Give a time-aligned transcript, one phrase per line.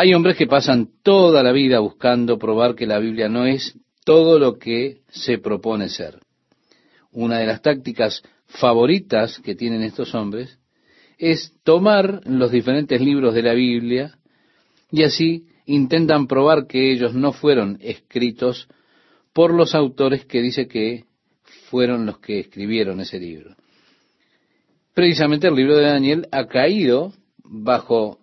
[0.00, 4.38] Hay hombres que pasan toda la vida buscando probar que la Biblia no es todo
[4.38, 6.20] lo que se propone ser.
[7.10, 10.56] Una de las tácticas favoritas que tienen estos hombres
[11.18, 14.16] es tomar los diferentes libros de la Biblia
[14.92, 18.68] y así intentan probar que ellos no fueron escritos
[19.32, 21.06] por los autores que dice que
[21.70, 23.56] fueron los que escribieron ese libro.
[24.94, 28.20] Precisamente el libro de Daniel ha caído bajo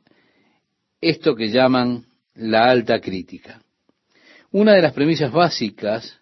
[1.01, 2.05] esto que llaman
[2.35, 3.61] la alta crítica.
[4.51, 6.19] Una de las premisas básicas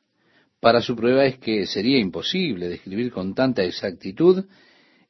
[0.59, 4.45] para su prueba es que sería imposible describir con tanta exactitud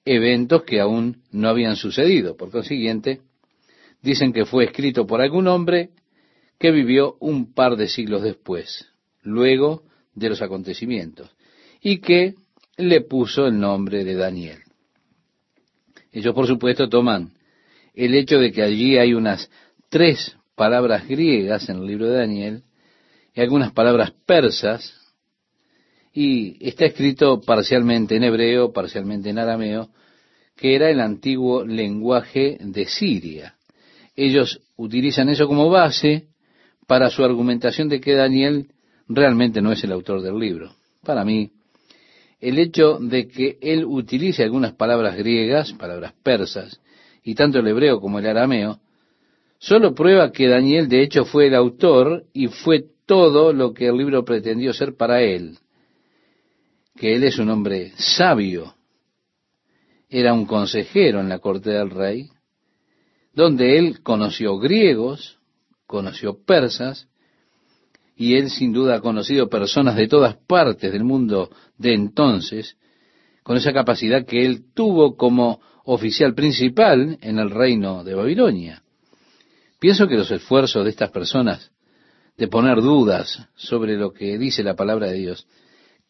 [0.05, 2.35] eventos que aún no habían sucedido.
[2.35, 3.21] Por consiguiente,
[4.01, 5.91] dicen que fue escrito por algún hombre
[6.59, 8.87] que vivió un par de siglos después,
[9.21, 9.83] luego
[10.15, 11.29] de los acontecimientos,
[11.81, 12.35] y que
[12.77, 14.59] le puso el nombre de Daniel.
[16.11, 17.33] Ellos, por supuesto, toman
[17.93, 19.49] el hecho de que allí hay unas
[19.89, 22.63] tres palabras griegas en el libro de Daniel
[23.35, 24.93] y algunas palabras persas
[26.13, 29.89] y está escrito parcialmente en hebreo, parcialmente en arameo,
[30.55, 33.55] que era el antiguo lenguaje de Siria.
[34.15, 36.27] Ellos utilizan eso como base
[36.85, 38.67] para su argumentación de que Daniel
[39.07, 40.75] realmente no es el autor del libro.
[41.03, 41.51] Para mí,
[42.39, 46.79] el hecho de que él utilice algunas palabras griegas, palabras persas,
[47.23, 48.79] y tanto el hebreo como el arameo,
[49.59, 53.97] solo prueba que Daniel de hecho fue el autor y fue todo lo que el
[53.97, 55.57] libro pretendió ser para él
[56.95, 58.75] que él es un hombre sabio.
[60.09, 62.29] Era un consejero en la corte del rey,
[63.33, 65.39] donde él conoció griegos,
[65.87, 67.07] conoció persas,
[68.15, 72.77] y él sin duda ha conocido personas de todas partes del mundo de entonces,
[73.41, 78.81] con esa capacidad que él tuvo como oficial principal en el reino de Babilonia.
[79.79, 81.71] Pienso que los esfuerzos de estas personas
[82.37, 85.45] de poner dudas sobre lo que dice la palabra de Dios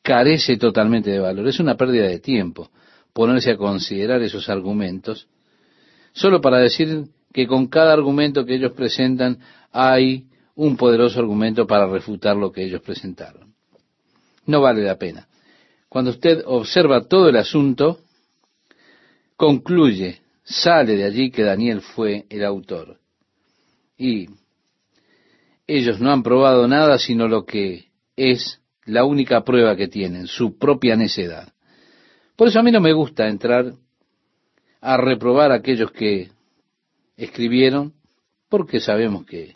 [0.02, 1.48] carece totalmente de valor.
[1.48, 2.70] Es una pérdida de tiempo
[3.14, 5.28] ponerse a considerar esos argumentos,
[6.14, 9.40] solo para decir que con cada argumento que ellos presentan
[9.72, 13.54] hay un poderoso argumento para refutar lo que ellos presentaron.
[14.46, 15.28] No vale la pena.
[15.90, 18.00] Cuando usted observa todo el asunto,
[19.44, 23.02] concluye, sale de allí que Daniel fue el autor.
[23.98, 24.28] Y
[25.68, 30.58] ellos no han probado nada sino lo que es la única prueba que tienen, su
[30.58, 31.52] propia necedad.
[32.38, 33.74] Por eso a mí no me gusta entrar
[34.80, 36.30] a reprobar a aquellos que
[37.18, 37.94] escribieron,
[38.48, 39.56] porque sabemos que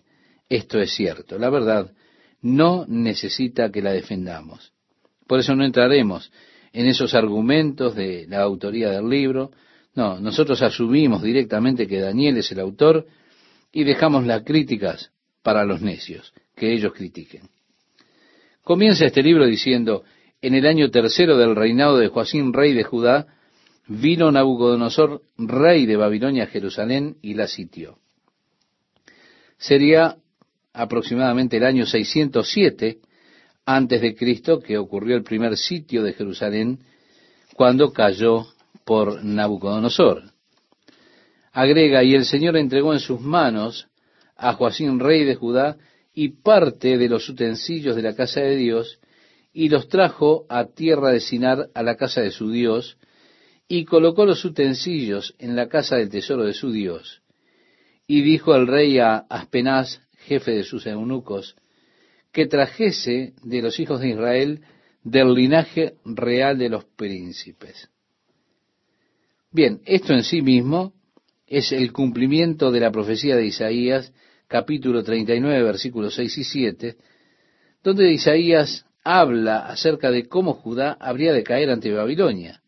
[0.50, 1.40] esto es cierto.
[1.40, 1.94] La verdad
[2.42, 4.74] no necesita que la defendamos.
[5.28, 6.30] Por eso no entraremos
[6.74, 9.52] en esos argumentos de la autoría del libro.
[9.98, 13.08] No, nosotros asumimos directamente que Daniel es el autor
[13.72, 15.10] y dejamos las críticas
[15.42, 17.50] para los necios, que ellos critiquen.
[18.62, 20.04] Comienza este libro diciendo,
[20.40, 23.26] en el año tercero del reinado de Joacín, rey de Judá,
[23.88, 27.98] vino Nabucodonosor, rey de Babilonia, a Jerusalén y la sitió.
[29.58, 30.18] Sería
[30.74, 33.00] aproximadamente el año 607
[33.66, 36.82] antes de Cristo que ocurrió el primer sitio de Jerusalén
[37.56, 38.46] cuando cayó
[38.88, 40.32] por Nabucodonosor.
[41.52, 43.90] Agrega, y el Señor entregó en sus manos
[44.38, 45.76] a Joacín, rey de Judá,
[46.14, 49.00] y parte de los utensilios de la casa de Dios,
[49.52, 52.98] y los trajo a tierra de Sinar, a la casa de su Dios,
[53.68, 57.22] y colocó los utensilios en la casa del tesoro de su Dios.
[58.08, 61.58] Y dijo el rey a Aspenaz, jefe de sus eunucos,
[62.32, 64.62] que trajese de los hijos de Israel
[65.04, 67.90] del linaje real de los príncipes.
[69.52, 70.94] Bien, esto en sí mismo
[71.48, 74.12] es el cumplimiento de la profecía de Isaías
[74.48, 76.96] capítulo 39, versículos 6 y 7,
[77.82, 82.62] donde Isaías habla acerca de cómo Judá habría de caer ante Babilonia.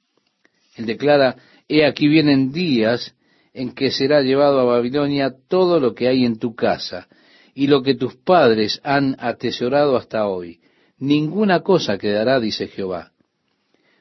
[0.77, 1.35] Él declara,
[1.67, 3.13] he aquí vienen días
[3.53, 7.09] en que será llevado a Babilonia todo lo que hay en tu casa
[7.53, 10.61] y lo que tus padres han atesorado hasta hoy.
[10.97, 13.11] Ninguna cosa quedará, dice Jehová.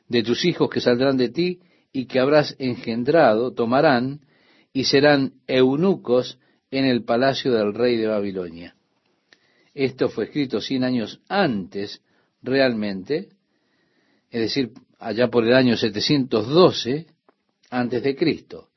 [0.09, 1.59] De tus hijos que saldrán de ti
[1.93, 4.20] y que habrás engendrado, tomarán
[4.73, 6.38] y serán eunucos
[6.70, 8.75] en el palacio del rey de Babilonia.
[9.75, 12.02] Esto fue escrito cien años antes,
[12.43, 13.29] realmente,
[14.31, 17.06] es decir, allá por el año 712
[17.70, 18.69] antes de Cristo.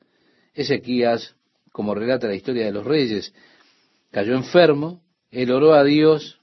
[0.54, 1.34] Ezequías,
[1.70, 3.34] como relata la historia de los reyes,
[4.10, 6.40] cayó enfermo, él oró a Dios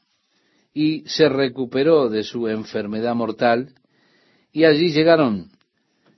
[0.74, 3.74] y se recuperó de su enfermedad mortal,
[4.52, 5.52] y allí llegaron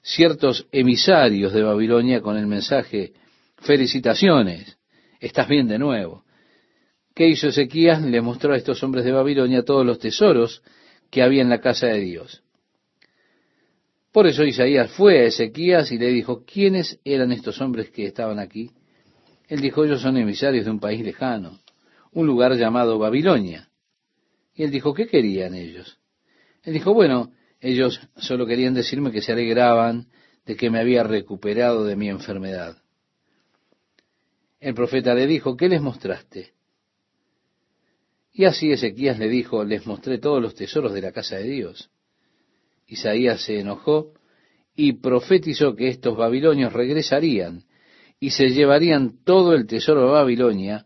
[0.01, 3.13] ciertos emisarios de Babilonia con el mensaje,
[3.57, 4.77] felicitaciones,
[5.19, 6.24] estás bien de nuevo.
[7.13, 8.01] ¿Qué hizo Ezequías?
[8.01, 10.63] Le mostró a estos hombres de Babilonia todos los tesoros
[11.09, 12.42] que había en la casa de Dios.
[14.12, 18.39] Por eso Isaías fue a Ezequías y le dijo, ¿quiénes eran estos hombres que estaban
[18.39, 18.71] aquí?
[19.48, 21.59] Él dijo, ellos son emisarios de un país lejano,
[22.12, 23.69] un lugar llamado Babilonia.
[24.56, 25.98] Y él dijo, ¿qué querían ellos?
[26.63, 27.31] Él dijo, bueno,
[27.62, 30.08] ellos solo querían decirme que se alegraban
[30.46, 32.78] de que me había recuperado de mi enfermedad.
[34.60, 36.54] El profeta le dijo, ¿qué les mostraste?
[38.34, 41.92] Y así Ezequías le dijo, les mostré todos los tesoros de la casa de Dios.
[42.88, 44.13] Isaías se enojó
[44.75, 47.66] y profetizó que estos babilonios regresarían
[48.19, 50.86] y se llevarían todo el tesoro de Babilonia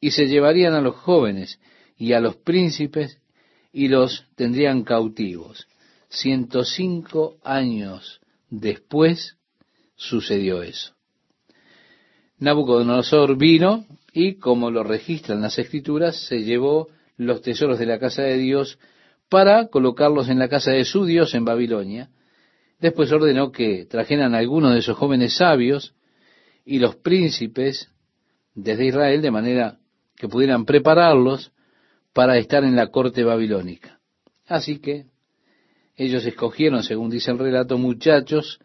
[0.00, 1.60] y se llevarían a los jóvenes
[1.96, 3.20] y a los príncipes
[3.72, 5.66] y los tendrían cautivos.
[6.10, 8.20] Ciento cinco años
[8.50, 9.36] después
[9.94, 10.92] sucedió eso.
[12.38, 18.22] Nabucodonosor vino y, como lo registran las escrituras, se llevó los tesoros de la casa
[18.22, 18.78] de Dios
[19.28, 22.10] para colocarlos en la casa de su Dios en Babilonia.
[22.80, 25.94] Después ordenó que trajeran algunos de esos jóvenes sabios
[26.64, 27.88] y los príncipes
[28.54, 29.78] desde Israel de manera
[30.16, 31.52] que pudieran prepararlos
[32.12, 34.00] para estar en la corte babilónica.
[34.48, 35.09] Así que
[36.00, 38.58] ellos escogieron, según dice el relato, muchachos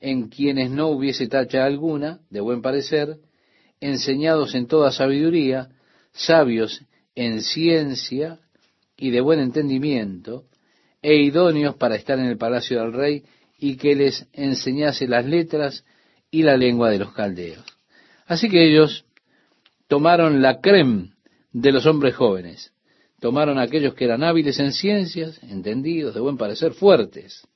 [0.00, 3.18] en quienes no hubiese tacha alguna, de buen parecer,
[3.80, 5.68] enseñados en toda sabiduría,
[6.10, 6.82] sabios
[7.14, 8.40] en ciencia
[8.96, 10.46] y de buen entendimiento,
[11.00, 13.22] e idóneos para estar en el palacio del rey
[13.56, 15.84] y que les enseñase las letras
[16.28, 17.64] y la lengua de los caldeos.
[18.26, 19.04] Así que ellos
[19.86, 21.12] tomaron la crem
[21.52, 22.72] de los hombres jóvenes,
[23.20, 27.46] tomaron aquellos que eran hábiles en ciencias, entendidos, de buen parecer, fuertes,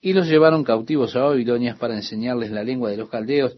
[0.00, 3.56] y los llevaron cautivos a Babilonia para enseñarles la lengua de los caldeos,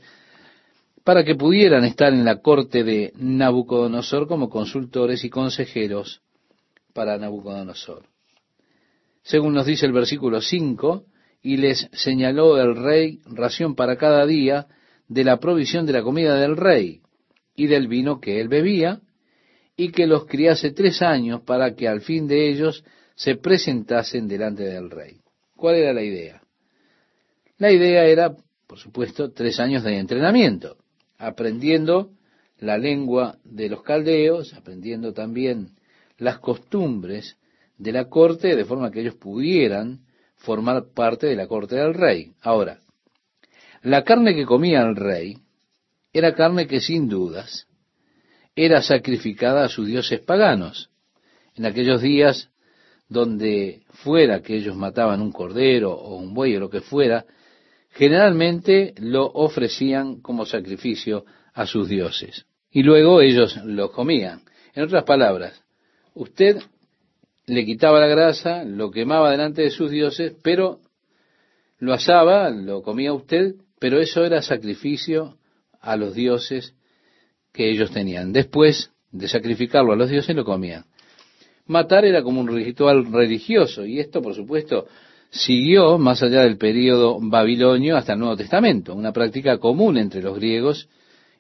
[1.05, 6.23] para que pudieran estar en la corte de Nabucodonosor como consultores y consejeros
[6.95, 8.05] para Nabucodonosor.
[9.23, 11.05] Según nos dice el versículo 5,
[11.43, 14.67] y les señaló el rey ración para cada día
[15.09, 17.01] de la provisión de la comida del rey
[17.55, 19.01] y del vino que él bebía,
[19.77, 22.85] y que los criase tres años para que al fin de ellos
[23.15, 25.21] se presentasen delante del rey.
[25.57, 26.43] ¿Cuál era la idea?
[27.59, 28.35] La idea era,
[28.67, 30.77] por supuesto, tres años de entrenamiento,
[31.19, 32.13] aprendiendo
[32.59, 35.77] la lengua de los caldeos, aprendiendo también
[36.19, 37.37] las costumbres
[37.77, 40.01] de la corte, de forma que ellos pudieran
[40.37, 42.33] formar parte de la corte del rey.
[42.41, 42.81] Ahora,
[43.83, 45.37] la carne que comía el rey
[46.13, 47.67] era carne que sin dudas
[48.55, 50.91] era sacrificada a sus dioses paganos.
[51.55, 52.51] En aquellos días
[53.09, 57.27] donde fuera que ellos mataban un cordero o un buey o lo que fuera,
[57.91, 62.47] generalmente lo ofrecían como sacrificio a sus dioses.
[62.71, 64.43] Y luego ellos lo comían.
[64.75, 65.61] En otras palabras,
[66.15, 66.59] usted
[67.47, 70.79] le quitaba la grasa, lo quemaba delante de sus dioses, pero
[71.79, 75.37] lo asaba, lo comía usted, pero eso era sacrificio
[75.81, 76.75] a los dioses
[77.53, 78.33] que ellos tenían.
[78.33, 80.85] Después de sacrificarlo a los dioses, lo comían.
[81.67, 84.87] Matar era como un ritual religioso y esto, por supuesto,
[85.31, 90.37] siguió más allá del período babilonio hasta el Nuevo Testamento, una práctica común entre los
[90.37, 90.89] griegos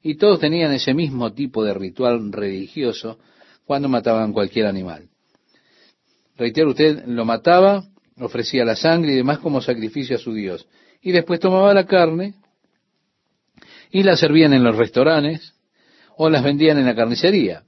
[0.02, 3.18] y todos tenían ese mismo tipo de ritual religioso
[3.64, 5.08] cuando mataban cualquier animal.
[6.36, 7.84] Reitero, usted lo mataba,
[8.18, 10.66] ofrecía la sangre y demás como sacrificio a su Dios.
[11.02, 12.34] Y después tomaba la carne
[13.90, 15.54] y la servían en los restaurantes
[16.22, 17.62] o las vendían en la carnicería.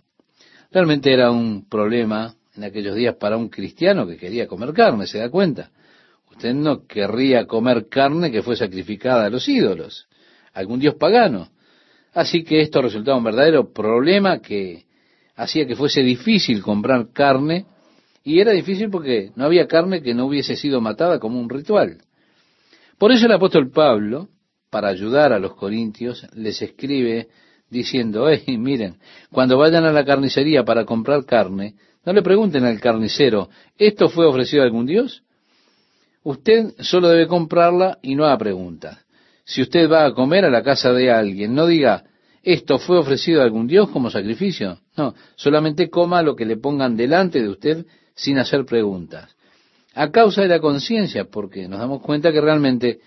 [0.70, 5.20] Realmente era un problema en aquellos días para un cristiano que quería comer carne, ¿se
[5.20, 5.70] da cuenta?
[6.30, 10.06] Usted no querría comer carne que fue sacrificada a los ídolos,
[10.52, 11.48] a algún dios pagano.
[12.12, 14.84] Así que esto resultaba un verdadero problema que
[15.34, 17.64] hacía que fuese difícil comprar carne,
[18.22, 22.02] y era difícil porque no había carne que no hubiese sido matada como un ritual.
[22.98, 24.28] Por eso el apóstol Pablo,
[24.68, 27.28] para ayudar a los corintios, les escribe
[27.72, 28.98] diciendo, hey, miren,
[29.32, 31.74] cuando vayan a la carnicería para comprar carne,
[32.04, 33.48] no le pregunten al carnicero,
[33.78, 35.22] ¿esto fue ofrecido a algún Dios?
[36.22, 38.98] Usted solo debe comprarla y no haga preguntas.
[39.44, 42.04] Si usted va a comer a la casa de alguien, no diga,
[42.42, 44.78] ¿esto fue ofrecido a algún Dios como sacrificio?
[44.96, 49.34] No, solamente coma lo que le pongan delante de usted sin hacer preguntas.
[49.94, 53.00] A causa de la conciencia, porque nos damos cuenta que realmente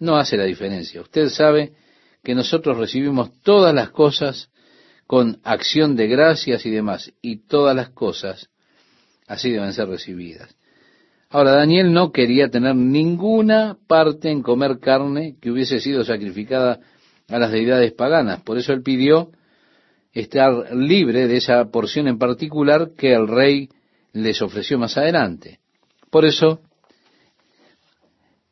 [0.00, 1.00] no hace la diferencia.
[1.00, 1.72] Usted sabe
[2.22, 4.50] que nosotros recibimos todas las cosas
[5.06, 8.50] con acción de gracias y demás, y todas las cosas
[9.26, 10.54] así deben ser recibidas.
[11.30, 16.80] Ahora, Daniel no quería tener ninguna parte en comer carne que hubiese sido sacrificada
[17.28, 19.30] a las deidades paganas, por eso él pidió
[20.12, 23.68] estar libre de esa porción en particular que el rey
[24.12, 25.60] les ofreció más adelante.
[26.10, 26.60] Por eso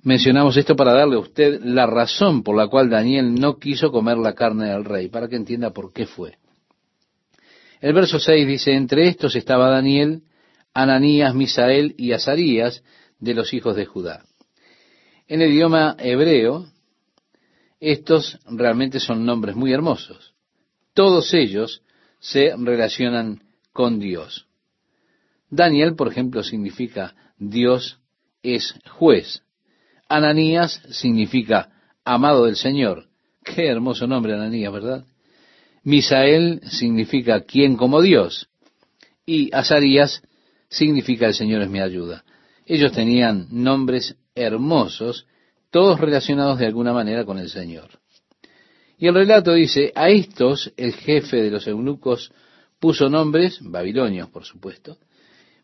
[0.07, 4.17] mencionamos esto para darle a usted la razón por la cual Daniel no quiso comer
[4.19, 6.39] la carne del rey, para que entienda por qué fue.
[7.81, 10.23] El verso 6 dice, entre estos estaba Daniel,
[10.73, 12.85] Ananías, Misael y Azarías
[13.19, 14.25] de los hijos de Judá.
[15.27, 16.67] En el idioma hebreo,
[17.81, 20.35] estos realmente son nombres muy hermosos.
[20.95, 21.83] Todos ellos
[22.21, 24.47] se relacionan con Dios.
[25.51, 27.99] Daniel, por ejemplo, significa Dios
[28.45, 29.43] es juez.
[30.09, 31.71] Ananías significa
[32.05, 33.09] amado del Señor.
[33.45, 35.05] Qué hermoso nombre, Ananías, ¿verdad?
[35.83, 38.49] Misael significa quien como Dios.
[39.25, 40.23] Y Azarías
[40.69, 42.25] significa el Señor es mi ayuda.
[42.65, 45.27] Ellos tenían nombres hermosos,
[45.71, 48.01] todos relacionados de alguna manera con el Señor.
[48.99, 52.33] Y el relato dice, a estos el jefe de los eunucos
[52.81, 54.99] puso nombres, babilonios por supuesto,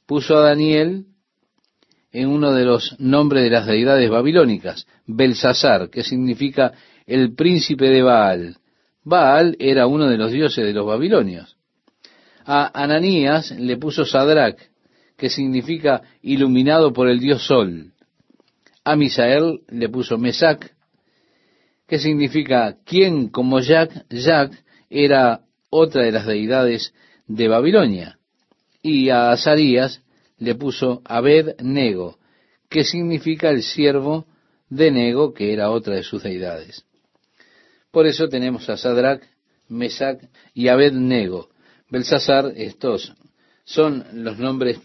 [0.06, 1.06] puso a Daniel
[2.12, 6.72] en uno de los nombres de las deidades babilónicas, Belsasar, que significa
[7.06, 8.56] el príncipe de Baal.
[9.02, 11.56] Baal era uno de los dioses de los babilonios.
[12.44, 14.58] A Ananías le puso Sadrach,
[15.16, 17.92] que significa iluminado por el dios Sol.
[18.84, 20.74] A Misael le puso Mesac,
[21.86, 24.52] que significa quien como Jac, Jac
[24.90, 26.92] era otra de las deidades
[27.26, 28.18] de Babilonia
[28.82, 30.02] y a Azarías
[30.42, 32.18] le puso Abed Nego,
[32.68, 34.26] que significa el siervo
[34.68, 36.84] de Nego, que era otra de sus deidades.
[37.92, 39.22] Por eso tenemos a Sadrach,
[39.68, 41.48] Mesac y Abed Nego.
[41.88, 43.12] Belsasar, estos
[43.64, 44.80] son los nombres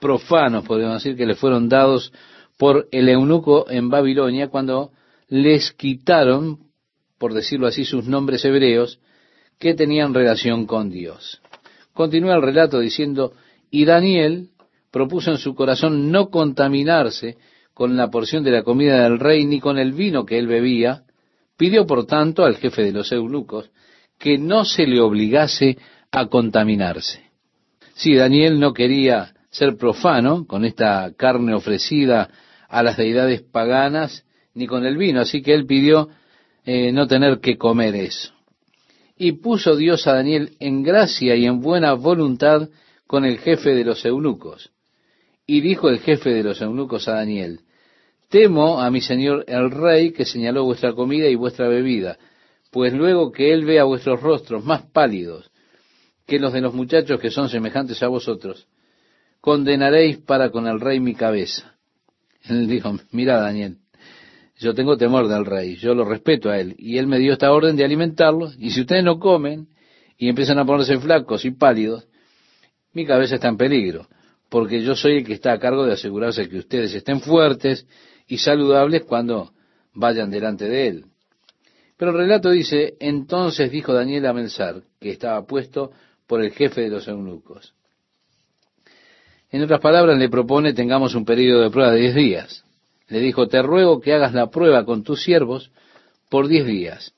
[0.00, 2.12] profanos, podemos decir, que le fueron dados
[2.56, 4.92] por el eunuco en Babilonia cuando
[5.28, 6.60] les quitaron,
[7.18, 9.00] por decirlo así, sus nombres hebreos
[9.58, 11.42] que tenían relación con Dios.
[11.94, 13.32] Continúa el relato diciendo,
[13.72, 14.50] y Daniel
[14.90, 17.36] propuso en su corazón no contaminarse
[17.74, 21.04] con la porción de la comida del rey ni con el vino que él bebía,
[21.56, 23.70] pidió por tanto al jefe de los eunucos
[24.18, 25.78] que no se le obligase
[26.10, 27.30] a contaminarse.
[27.94, 32.30] Si Daniel no quería ser profano con esta carne ofrecida
[32.68, 36.08] a las deidades paganas, ni con el vino, así que él pidió
[36.64, 38.32] eh, no tener que comer eso.
[39.16, 42.68] Y puso Dios a Daniel en gracia y en buena voluntad
[43.06, 44.70] con el jefe de los eunucos.
[45.50, 47.62] Y dijo el jefe de los eunucos a Daniel,
[48.28, 52.18] Temo a mi señor el rey que señaló vuestra comida y vuestra bebida,
[52.70, 55.50] pues luego que él vea vuestros rostros más pálidos
[56.24, 58.68] que los de los muchachos que son semejantes a vosotros,
[59.40, 61.74] condenaréis para con el rey mi cabeza.
[62.48, 63.78] Él dijo, mira Daniel,
[64.56, 67.50] yo tengo temor del rey, yo lo respeto a él, y él me dio esta
[67.50, 69.66] orden de alimentarlos, y si ustedes no comen
[70.16, 72.06] y empiezan a ponerse flacos y pálidos,
[72.92, 74.06] mi cabeza está en peligro,
[74.50, 77.86] porque yo soy el que está a cargo de asegurarse que ustedes estén fuertes
[78.26, 79.52] y saludables cuando
[79.94, 81.04] vayan delante de él.
[81.96, 85.92] Pero el relato dice, entonces dijo Daniel a Melsar, que estaba puesto
[86.26, 87.74] por el jefe de los eunucos.
[89.50, 92.64] En otras palabras, le propone tengamos un periodo de prueba de diez días.
[93.08, 95.70] Le dijo, te ruego que hagas la prueba con tus siervos
[96.28, 97.14] por diez días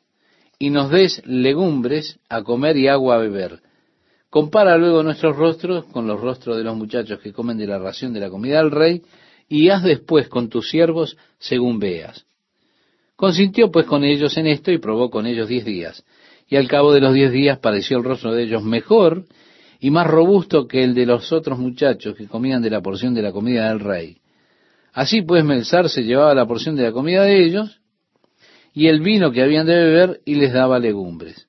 [0.59, 3.61] y nos des legumbres a comer y agua a beber.
[4.33, 8.15] Compara luego nuestros rostros con los rostros de los muchachos que comen de la ración
[8.15, 9.03] de la comida del rey
[9.47, 12.25] y haz después con tus siervos según veas.
[13.15, 16.03] Consintió pues con ellos en esto y probó con ellos diez días.
[16.49, 19.27] Y al cabo de los diez días pareció el rostro de ellos mejor
[19.81, 23.21] y más robusto que el de los otros muchachos que comían de la porción de
[23.21, 24.17] la comida del rey.
[24.95, 27.83] Así pues Melzar se llevaba la porción de la comida de ellos
[28.73, 31.49] y el vino que habían de beber y les daba legumbres.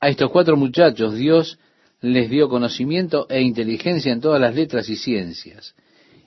[0.00, 1.58] A estos cuatro muchachos Dios
[2.00, 5.74] les dio conocimiento e inteligencia en todas las letras y ciencias.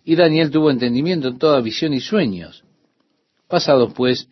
[0.04, 2.64] Y Daniel tuvo entendimiento en toda visión y sueños.
[3.48, 4.28] Pasados pues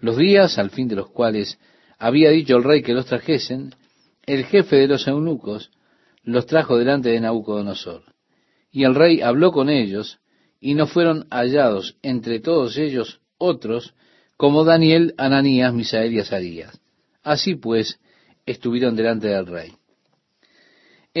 [0.00, 1.58] los días, al fin de los cuales
[1.98, 3.74] había dicho el rey que los trajesen,
[4.26, 5.70] el jefe de los eunucos
[6.22, 8.02] los trajo delante de Nabucodonosor.
[8.70, 10.18] Y el rey habló con ellos,
[10.60, 13.94] y no fueron hallados entre todos ellos otros
[14.36, 16.80] como Daniel, Ananías, Misael y Azarías.
[17.22, 17.98] Así pues,
[18.46, 19.77] estuvieron delante del rey.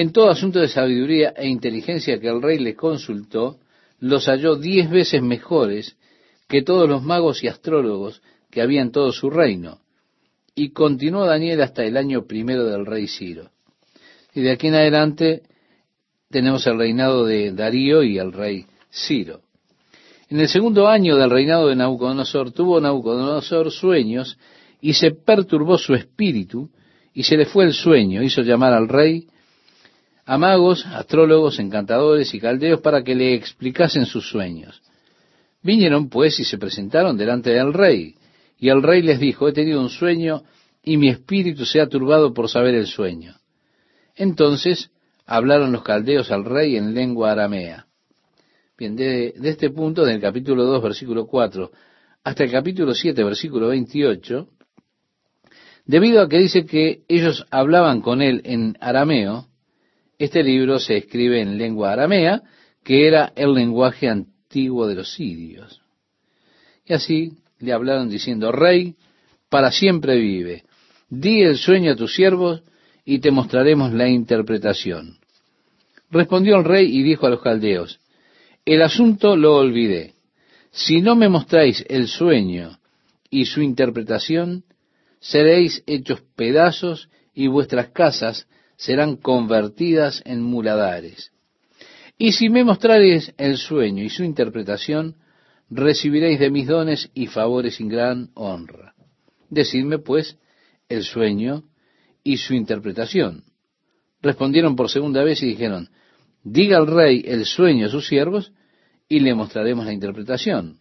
[0.00, 3.58] En todo asunto de sabiduría e inteligencia que el rey le consultó,
[3.98, 5.96] los halló diez veces mejores
[6.46, 9.80] que todos los magos y astrólogos que había en todo su reino.
[10.54, 13.50] Y continuó Daniel hasta el año primero del rey Ciro.
[14.36, 15.42] Y de aquí en adelante
[16.30, 19.40] tenemos el reinado de Darío y el rey Ciro.
[20.30, 24.38] En el segundo año del reinado de Nabucodonosor tuvo Nabucodonosor sueños
[24.80, 26.70] y se perturbó su espíritu
[27.12, 28.22] y se le fue el sueño.
[28.22, 29.26] Hizo llamar al rey
[30.28, 34.82] a magos, astrólogos, encantadores y caldeos para que le explicasen sus sueños.
[35.62, 38.14] Vinieron pues y se presentaron delante del rey.
[38.58, 40.42] Y el rey les dijo, he tenido un sueño
[40.82, 43.36] y mi espíritu se ha turbado por saber el sueño.
[44.16, 44.90] Entonces
[45.24, 47.86] hablaron los caldeos al rey en lengua aramea.
[48.76, 51.70] Bien, de, este punto, del capítulo 2, versículo 4,
[52.24, 54.46] hasta el capítulo 7, versículo 28,
[55.86, 59.47] debido a que dice que ellos hablaban con él en arameo,
[60.18, 62.42] este libro se escribe en lengua aramea,
[62.84, 65.80] que era el lenguaje antiguo de los sirios.
[66.84, 68.96] Y así le hablaron diciendo, Rey,
[69.48, 70.64] para siempre vive,
[71.08, 72.62] di el sueño a tus siervos
[73.04, 75.18] y te mostraremos la interpretación.
[76.10, 78.00] Respondió el rey y dijo a los caldeos,
[78.64, 80.14] el asunto lo olvidé.
[80.70, 82.78] Si no me mostráis el sueño
[83.30, 84.64] y su interpretación,
[85.20, 88.46] seréis hechos pedazos y vuestras casas
[88.78, 91.32] serán convertidas en muladares.
[92.16, 95.16] Y si me mostráis el sueño y su interpretación,
[95.68, 98.94] recibiréis de mis dones y favores sin gran honra.
[99.50, 100.38] Decidme, pues,
[100.88, 101.64] el sueño
[102.22, 103.44] y su interpretación.
[104.22, 105.90] Respondieron por segunda vez y dijeron,
[106.42, 108.52] diga al rey el sueño a sus siervos
[109.08, 110.78] y le mostraremos la interpretación.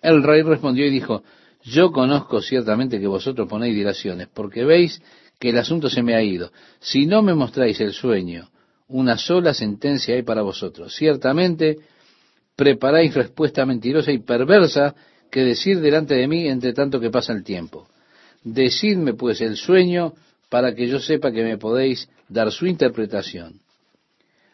[0.00, 1.22] El rey respondió y dijo,
[1.62, 5.02] yo conozco ciertamente que vosotros ponéis dilaciones, porque veis
[5.38, 6.50] que el asunto se me ha ido.
[6.80, 8.48] Si no me mostráis el sueño,
[8.88, 10.94] una sola sentencia hay para vosotros.
[10.94, 11.78] Ciertamente
[12.54, 14.94] preparáis respuesta mentirosa y perversa
[15.30, 17.88] que decir delante de mí entre tanto que pasa el tiempo.
[18.42, 20.14] Decidme pues el sueño
[20.48, 23.60] para que yo sepa que me podéis dar su interpretación.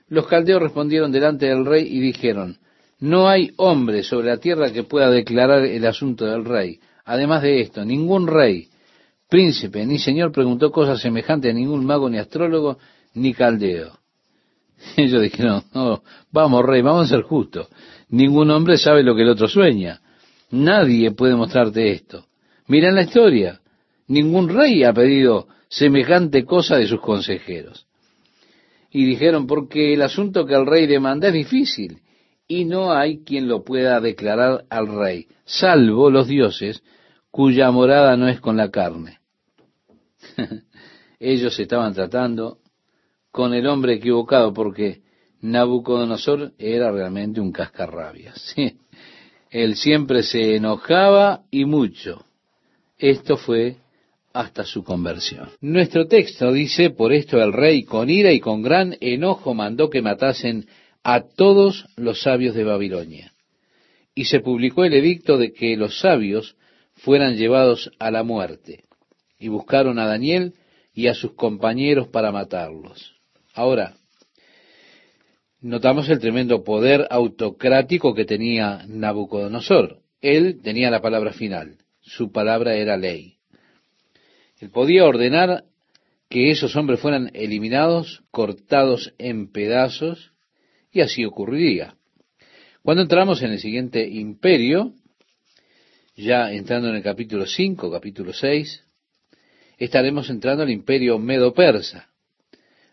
[0.08, 2.58] Los caldeos respondieron delante del rey y dijeron,
[2.98, 6.80] no hay hombre sobre la tierra que pueda declarar el asunto del rey.
[7.04, 8.68] Además de esto, ningún rey,
[9.32, 12.76] príncipe ni señor preguntó cosas semejantes a ningún mago ni astrólogo
[13.14, 13.98] ni caldeo.
[14.98, 17.68] Ellos dijeron, no, vamos rey, vamos a ser justos.
[18.10, 20.02] Ningún hombre sabe lo que el otro sueña.
[20.50, 22.26] Nadie puede mostrarte esto.
[22.66, 23.62] Mira en la historia.
[24.06, 27.86] Ningún rey ha pedido semejante cosa de sus consejeros.
[28.90, 32.02] Y dijeron, porque el asunto que el rey demanda es difícil
[32.46, 36.82] y no hay quien lo pueda declarar al rey, salvo los dioses
[37.30, 39.21] cuya morada no es con la carne.
[41.20, 42.58] Ellos estaban tratando
[43.30, 45.02] con el hombre equivocado porque
[45.40, 48.54] Nabucodonosor era realmente un cascarrabias.
[49.50, 52.24] Él siempre se enojaba y mucho.
[52.98, 53.76] Esto fue
[54.32, 55.50] hasta su conversión.
[55.60, 60.00] Nuestro texto dice, por esto el rey con ira y con gran enojo mandó que
[60.00, 60.66] matasen
[61.02, 63.32] a todos los sabios de Babilonia.
[64.14, 66.56] Y se publicó el edicto de que los sabios
[66.94, 68.84] fueran llevados a la muerte.
[69.42, 70.54] Y buscaron a Daniel
[70.94, 73.16] y a sus compañeros para matarlos.
[73.54, 73.96] Ahora,
[75.60, 79.98] notamos el tremendo poder autocrático que tenía Nabucodonosor.
[80.20, 81.78] Él tenía la palabra final.
[82.00, 83.38] Su palabra era ley.
[84.60, 85.64] Él podía ordenar
[86.30, 90.30] que esos hombres fueran eliminados, cortados en pedazos,
[90.92, 91.96] y así ocurriría.
[92.82, 94.94] Cuando entramos en el siguiente imperio,
[96.14, 98.84] ya entrando en el capítulo 5, capítulo 6,
[99.84, 102.08] estaremos entrando al imperio medo-persa.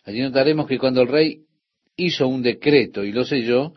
[0.06, 1.43] Allí notaremos que cuando el rey
[1.95, 3.73] hizo un decreto y lo selló,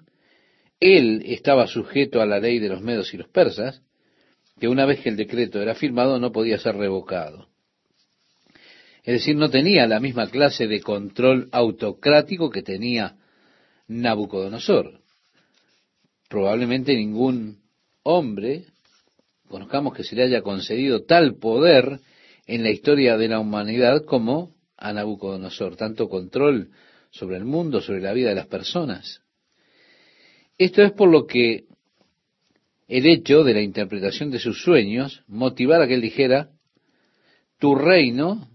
[0.81, 3.83] él estaba sujeto a la ley de los medos y los persas,
[4.59, 7.49] que una vez que el decreto era firmado no podía ser revocado.
[9.05, 13.17] Es decir, no tenía la misma clase de control autocrático que tenía
[13.89, 15.01] Nabucodonosor.
[16.29, 17.59] Probablemente ningún
[18.05, 18.67] hombre
[19.49, 22.01] conozcamos que se le haya concedido tal poder
[22.47, 26.71] en la historia de la humanidad como a Nabucodonosor, tanto control
[27.11, 29.23] sobre el mundo, sobre la vida de las personas.
[30.59, 31.67] Esto es por lo que
[32.89, 36.51] el hecho de la interpretación de sus sueños motivara que él dijera,
[37.59, 38.49] tu reino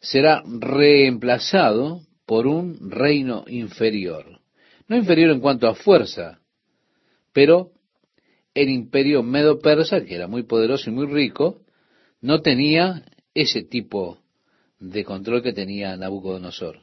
[0.00, 4.40] será reemplazado por un reino inferior.
[4.86, 6.40] No inferior en cuanto a fuerza,
[7.32, 7.72] pero
[8.54, 11.62] el imperio medo-persa, que era muy poderoso y muy rico,
[12.20, 13.04] no tenía
[13.34, 14.18] ese tipo
[14.78, 16.80] de control que tenía Nabucodonosor.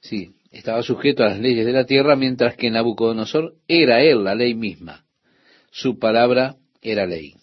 [0.00, 4.34] Sí, estaba sujeto a las leyes de la tierra, mientras que Nabucodonosor era él la
[4.34, 5.04] ley misma.
[5.70, 7.34] Su palabra era ley.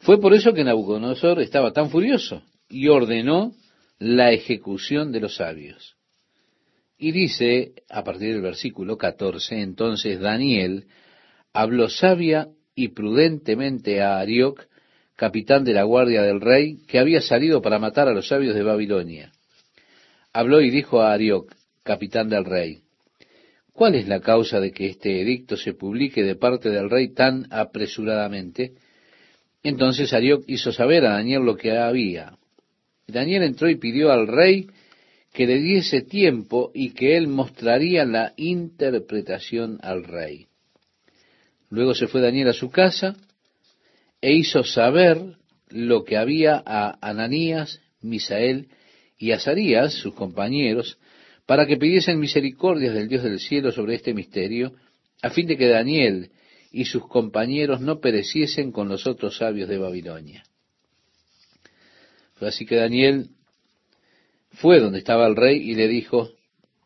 [0.00, 3.52] Fue por eso que Nabucodonosor estaba tan furioso y ordenó
[3.98, 5.96] la ejecución de los sabios.
[6.98, 10.86] Y dice, a partir del versículo 14, entonces Daniel
[11.52, 14.66] habló sabia y prudentemente a Arioc,
[15.20, 18.62] capitán de la guardia del rey, que había salido para matar a los sabios de
[18.62, 19.30] Babilonia.
[20.32, 22.78] Habló y dijo a Arioc, capitán del rey,
[23.74, 27.46] ¿cuál es la causa de que este edicto se publique de parte del rey tan
[27.50, 28.72] apresuradamente?
[29.62, 32.38] Entonces Arioc hizo saber a Daniel lo que había.
[33.06, 34.68] Daniel entró y pidió al rey
[35.34, 40.46] que le diese tiempo y que él mostraría la interpretación al rey.
[41.68, 43.16] Luego se fue Daniel a su casa
[44.20, 45.36] e hizo saber
[45.68, 48.68] lo que había a Ananías, Misael
[49.18, 50.98] y Azarías, sus compañeros,
[51.46, 54.74] para que pidiesen misericordias del Dios del cielo sobre este misterio,
[55.22, 56.30] a fin de que Daniel
[56.70, 60.44] y sus compañeros no pereciesen con los otros sabios de Babilonia.
[62.40, 63.30] Así que Daniel
[64.52, 66.30] fue donde estaba el rey y le dijo,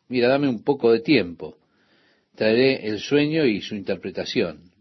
[0.09, 1.57] mira, dame un poco de tiempo,
[2.35, 4.74] traeré el sueño y su interpretación.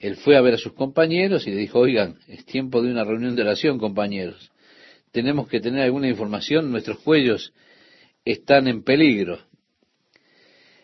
[0.00, 3.04] Él fue a ver a sus compañeros y le dijo, oigan, es tiempo de una
[3.04, 4.50] reunión de oración, compañeros.
[5.12, 7.52] Tenemos que tener alguna información, nuestros cuellos
[8.24, 9.38] están en peligro.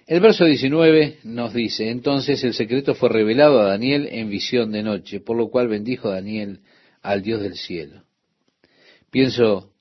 [0.07, 4.83] El verso 19 nos dice, entonces el secreto fue revelado a Daniel en visión de
[4.83, 6.61] noche, por lo cual bendijo Daniel
[7.01, 8.05] al Dios del cielo.
[9.11, 9.73] Pienso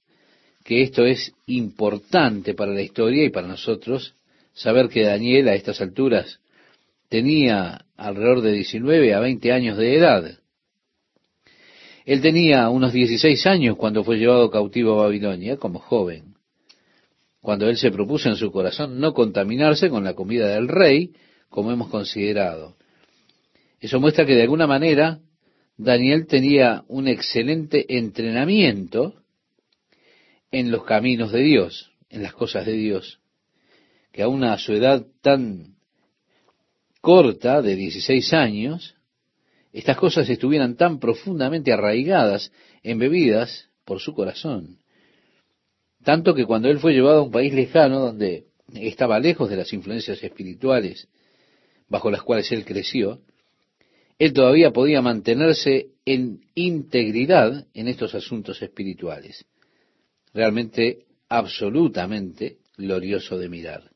[0.64, 4.16] que esto es importante para la historia y para nosotros,
[4.54, 6.40] saber que Daniel a estas alturas
[7.16, 10.38] tenía alrededor de 19 a 20 años de edad.
[12.04, 16.36] Él tenía unos 16 años cuando fue llevado cautivo a Babilonia como joven,
[17.40, 21.14] cuando él se propuso en su corazón no contaminarse con la comida del rey,
[21.48, 22.76] como hemos considerado.
[23.80, 25.22] Eso muestra que de alguna manera
[25.78, 29.16] Daniel tenía un excelente entrenamiento
[30.52, 33.22] en los caminos de Dios, en las cosas de Dios,
[34.12, 35.75] que aún a su edad tan
[37.06, 38.96] corta, de 16 años,
[39.72, 44.80] estas cosas estuvieran tan profundamente arraigadas, embebidas por su corazón.
[46.04, 49.72] Tanto que cuando él fue llevado a un país lejano, donde estaba lejos de las
[49.72, 51.08] influencias espirituales
[51.88, 53.22] bajo las cuales él creció,
[54.18, 59.46] él todavía podía mantenerse en integridad en estos asuntos espirituales
[60.34, 63.95] realmente absolutamente glorioso de mirar.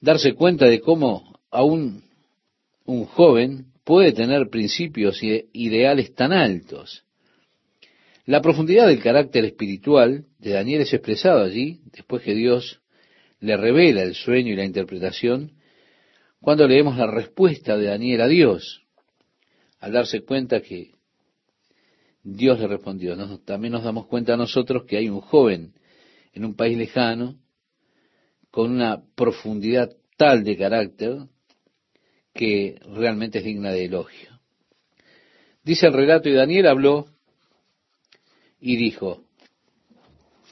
[0.00, 2.04] Darse cuenta de cómo aún
[2.84, 7.04] un joven puede tener principios e ideales tan altos.
[8.26, 12.80] La profundidad del carácter espiritual de Daniel es expresado allí, después que Dios
[13.40, 15.52] le revela el sueño y la interpretación,
[16.40, 18.82] cuando leemos la respuesta de Daniel a Dios,
[19.80, 20.92] al darse cuenta que
[22.22, 23.16] Dios le respondió.
[23.44, 25.72] también nos damos cuenta nosotros que hay un joven
[26.34, 27.36] en un país lejano
[28.50, 31.18] con una profundidad tal de carácter
[32.34, 34.40] que realmente es digna de elogio.
[35.64, 37.06] Dice el relato y Daniel habló
[38.60, 39.24] y dijo,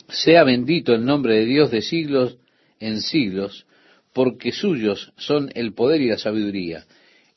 [0.09, 2.39] sea bendito el nombre de Dios de siglos
[2.79, 3.67] en siglos,
[4.13, 6.85] porque suyos son el poder y la sabiduría.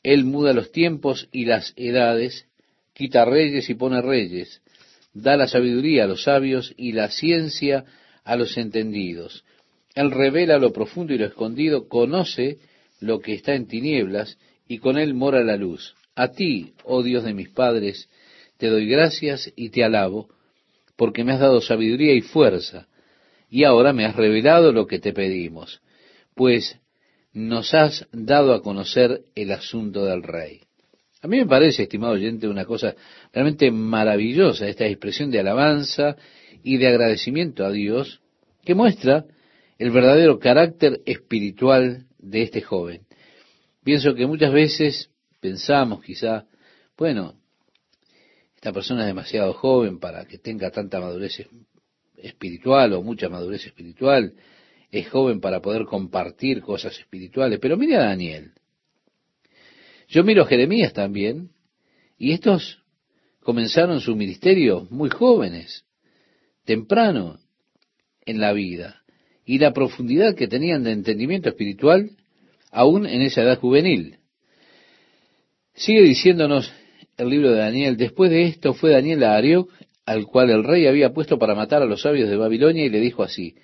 [0.02, 2.46] Él muda los tiempos y las edades,
[2.94, 4.62] quita reyes y pone reyes,
[5.12, 7.84] da la sabiduría a los sabios y la ciencia
[8.24, 9.44] a los entendidos.
[10.00, 12.58] Él revela lo profundo y lo escondido, conoce
[13.00, 15.94] lo que está en tinieblas y con él mora la luz.
[16.14, 18.08] A ti, oh Dios de mis padres,
[18.56, 20.28] te doy gracias y te alabo,
[20.96, 22.88] porque me has dado sabiduría y fuerza,
[23.50, 25.82] y ahora me has revelado lo que te pedimos,
[26.34, 26.78] pues
[27.34, 30.60] nos has dado a conocer el asunto del rey.
[31.20, 32.94] A mí me parece, estimado oyente, una cosa
[33.34, 36.16] realmente maravillosa esta expresión de alabanza
[36.62, 38.20] y de agradecimiento a Dios
[38.64, 39.26] que muestra
[39.80, 43.06] el verdadero carácter espiritual de este joven.
[43.82, 46.46] Pienso que muchas veces pensamos quizá,
[46.98, 47.40] bueno,
[48.54, 51.46] esta persona es demasiado joven para que tenga tanta madurez
[52.18, 54.34] espiritual o mucha madurez espiritual,
[54.90, 58.52] es joven para poder compartir cosas espirituales, pero mire a Daniel.
[60.08, 61.52] Yo miro a Jeremías también,
[62.18, 62.82] y estos
[63.40, 65.86] comenzaron su ministerio muy jóvenes,
[66.66, 67.40] temprano
[68.26, 68.99] en la vida,
[69.50, 72.10] y la profundidad que tenían de entendimiento espiritual
[72.70, 74.18] aún en esa edad juvenil.
[75.74, 76.72] Sigue diciéndonos
[77.16, 79.70] el libro de Daniel, después de esto fue Daniel a Arioc,
[80.06, 83.00] al cual el rey había puesto para matar a los sabios de Babilonia, y le
[83.00, 83.54] dijo así,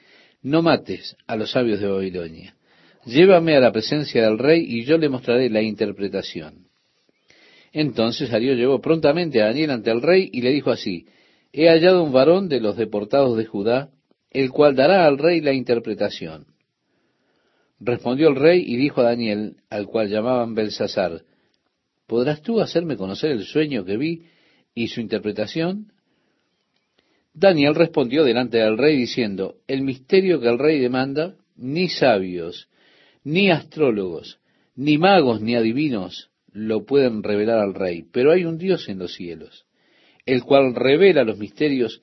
[0.43, 2.57] no mates a los sabios de Babilonia
[3.07, 6.67] llévame a la presencia del rey y yo le mostraré la interpretación.
[7.73, 11.07] Entonces Darío llevó prontamente a Daniel ante el rey y le dijo así,
[11.53, 13.91] he hallado un varón de los deportados de Judá,
[14.37, 16.47] el cual dará al rey la interpretación.
[17.81, 21.23] Respondió el rey y dijo a Daniel, al cual llamaban Belsasar,
[22.07, 24.25] ¿podrás tú hacerme conocer el sueño que vi
[24.75, 25.91] y su interpretación?
[27.33, 32.69] Daniel respondió delante del rey diciendo, el misterio que el rey demanda, ni sabios,
[33.25, 34.39] ni astrólogos,
[34.75, 39.15] ni magos, ni adivinos lo pueden revelar al rey, pero hay un Dios en los
[39.15, 39.65] cielos,
[40.27, 42.03] el cual revela los misterios,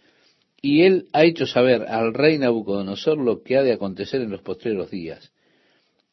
[0.66, 4.42] y él ha hecho saber al rey Nabucodonosor lo que ha de acontecer en los
[4.42, 5.34] postreros días.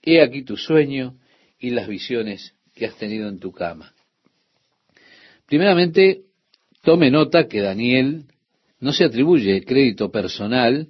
[0.02, 1.16] He aquí tu sueño
[1.60, 3.94] y las visiones que has tenido en tu cama.
[5.46, 6.22] Primeramente,
[6.82, 8.24] tome nota que Daniel
[8.80, 10.88] no se atribuye crédito personal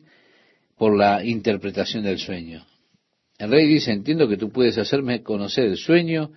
[0.79, 2.65] por la interpretación del sueño.
[3.37, 6.31] El rey dice, entiendo que tú puedes hacerme conocer el sueño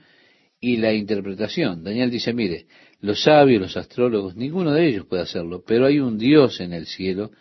[0.59, 1.85] y la interpretación.
[1.85, 2.65] Daniel dice, mire,
[3.03, 6.85] los sabios, los astrólogos, ninguno de ellos puede hacerlo, pero hay un Dios en el
[6.85, 7.31] cielo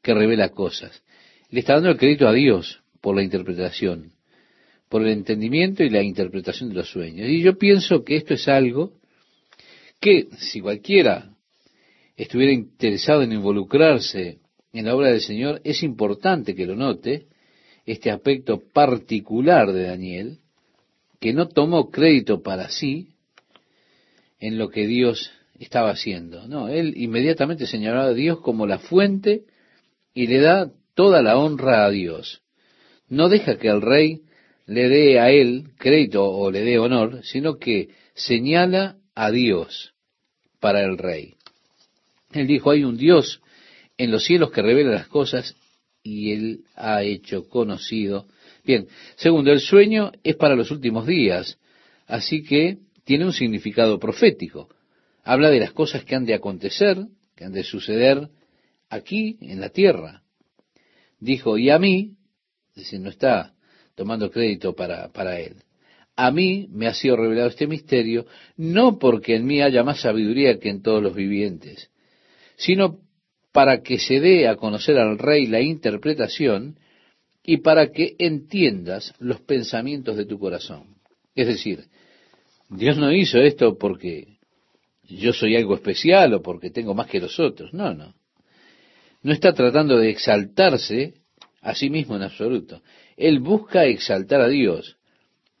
[0.00, 1.02] que revela cosas.
[1.50, 4.12] Le está dando el crédito a Dios por la interpretación,
[4.88, 7.28] por el entendimiento y la interpretación de los sueños.
[7.28, 8.92] Y yo pienso que esto es algo
[10.00, 11.34] que si cualquiera
[12.16, 14.38] estuviera interesado en involucrarse
[14.72, 17.26] en la obra del Señor, es importante que lo note,
[17.86, 20.38] este aspecto particular de Daniel,
[21.18, 23.16] que no tomó crédito para sí
[24.40, 26.46] en lo que Dios estaba haciendo.
[26.46, 29.42] No, él inmediatamente señaló a Dios como la fuente
[30.14, 32.42] y le da toda la honra a Dios.
[33.08, 34.22] No deja que el rey
[34.66, 39.94] le dé a él crédito o le dé honor, sino que señala a Dios
[40.60, 41.34] para el rey.
[42.32, 43.40] Él dijo, hay un Dios
[43.96, 45.56] en los cielos que revela las cosas
[46.02, 48.26] y él ha hecho conocido.
[48.64, 51.58] Bien, segundo, el sueño es para los últimos días,
[52.06, 54.68] así que tiene un significado profético.
[55.24, 58.28] Habla de las cosas que han de acontecer, que han de suceder
[58.90, 60.24] aquí en la tierra.
[61.18, 62.16] Dijo, y a mí,
[62.76, 63.54] es no está
[63.94, 65.54] tomando crédito para, para él,
[66.16, 68.26] a mí me ha sido revelado este misterio,
[68.58, 71.90] no porque en mí haya más sabiduría que en todos los vivientes,
[72.56, 73.00] sino
[73.52, 76.78] para que se dé a conocer al rey la interpretación
[77.42, 80.98] y para que entiendas los pensamientos de tu corazón.
[81.34, 81.86] Es decir,
[82.68, 84.38] Dios no hizo esto porque
[85.02, 87.72] yo soy algo especial o porque tengo más que los otros.
[87.72, 88.14] No, no.
[89.22, 91.14] No está tratando de exaltarse
[91.60, 92.82] a sí mismo en absoluto.
[93.16, 94.96] Él busca exaltar a Dios.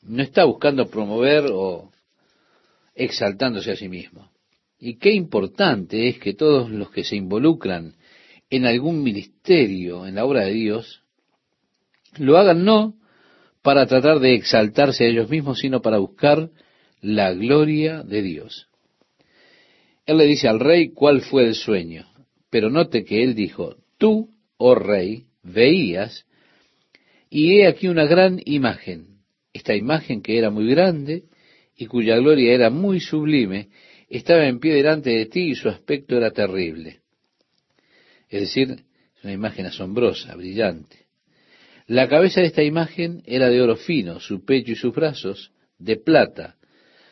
[0.02, 1.90] No está buscando promover o
[2.94, 4.30] exaltándose a sí mismo.
[4.78, 7.96] Y qué importante es que todos los que se involucran
[8.50, 11.02] en algún ministerio en la obra de Dios,
[12.16, 12.94] lo hagan no
[13.62, 16.50] para tratar de exaltarse a ellos mismos, sino para buscar
[17.00, 18.68] la gloria de Dios.
[20.06, 22.06] Él le dice al rey cuál fue el sueño,
[22.50, 26.24] pero note que él dijo, tú, oh rey, veías,
[27.30, 29.18] y he aquí una gran imagen,
[29.52, 31.24] esta imagen que era muy grande
[31.76, 33.68] y cuya gloria era muy sublime,
[34.08, 37.00] estaba en pie delante de ti y su aspecto era terrible.
[38.28, 41.06] Es decir, es una imagen asombrosa, brillante.
[41.86, 45.96] La cabeza de esta imagen era de oro fino, su pecho y sus brazos de
[45.96, 46.57] plata,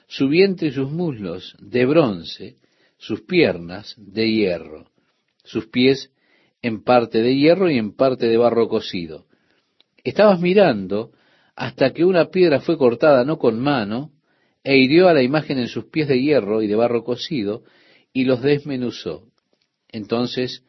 [0.06, 2.56] su vientre y sus muslos de bronce,
[2.98, 4.90] sus piernas de hierro,
[5.44, 6.10] sus pies
[6.62, 9.26] en parte de hierro y en parte de barro cocido.
[10.04, 11.12] Estabas mirando
[11.54, 14.12] hasta que una piedra fue cortada no con mano,
[14.62, 17.62] e hirió a la imagen en sus pies de hierro y de barro cocido,
[18.12, 19.28] y los desmenuzó.
[19.88, 20.64] Entonces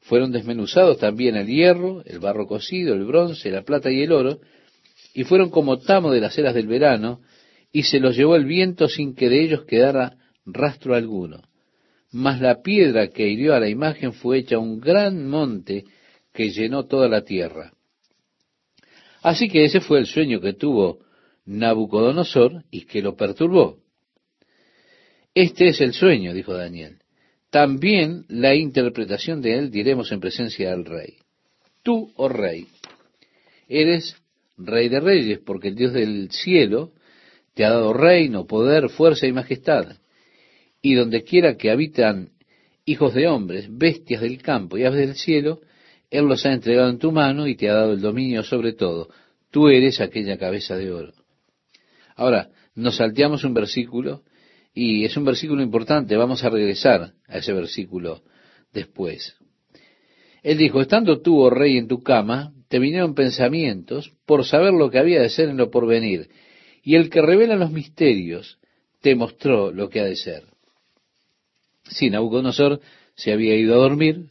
[0.00, 4.40] fueron desmenuzados también el hierro, el barro cocido, el bronce, la plata y el oro,
[5.14, 7.20] y fueron como tamo de las eras del verano,
[7.72, 11.42] y se los llevó el viento sin que de ellos quedara rastro alguno.
[12.10, 15.84] Mas la piedra que hirió a la imagen fue hecha un gran monte
[16.32, 17.72] que llenó toda la tierra.
[19.22, 21.00] Así que ese fue el sueño que tuvo
[21.44, 23.78] Nabucodonosor y que lo perturbó.
[25.34, 26.98] Este es el sueño, dijo Daniel.
[27.50, 31.14] También la interpretación de él diremos en presencia del rey.
[31.82, 32.66] Tú, oh rey,
[33.68, 34.16] eres
[34.58, 36.92] rey de reyes, porque el Dios del cielo
[37.58, 39.96] te ha dado reino, poder, fuerza y majestad.
[40.80, 42.28] Y donde quiera que habitan
[42.84, 45.58] hijos de hombres, bestias del campo y aves del cielo,
[46.08, 49.08] Él los ha entregado en tu mano y te ha dado el dominio sobre todo.
[49.50, 51.12] Tú eres aquella cabeza de oro.
[52.14, 54.22] Ahora, nos salteamos un versículo
[54.72, 58.22] y es un versículo importante, vamos a regresar a ese versículo
[58.72, 59.34] después.
[60.44, 64.90] Él dijo, estando tú, oh rey, en tu cama, te vinieron pensamientos por saber lo
[64.90, 66.28] que había de ser en lo porvenir,
[66.82, 68.58] y el que revela los misterios
[69.00, 70.44] te mostró lo que ha de ser.
[71.84, 72.80] Sí, Nabucodonosor
[73.14, 74.26] se había ido a dormir,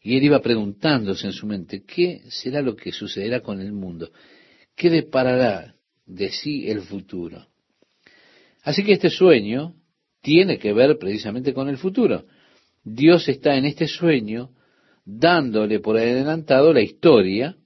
[0.00, 4.10] y él iba preguntándose en su mente, ¿qué será lo que sucederá con el mundo?
[4.74, 7.46] ¿Qué deparará de sí el futuro.
[8.62, 9.74] Así que este sueño
[10.22, 12.24] tiene que ver precisamente con el futuro.
[12.82, 14.50] Dios está en este sueño
[15.04, 17.56] dándole por adelantado la historia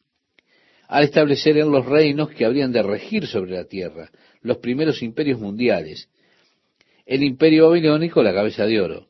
[0.91, 4.11] al establecer en los reinos que habrían de regir sobre la tierra,
[4.43, 6.09] los primeros imperios mundiales.
[7.07, 9.07] El imperio babilónico, la cabeza de oro.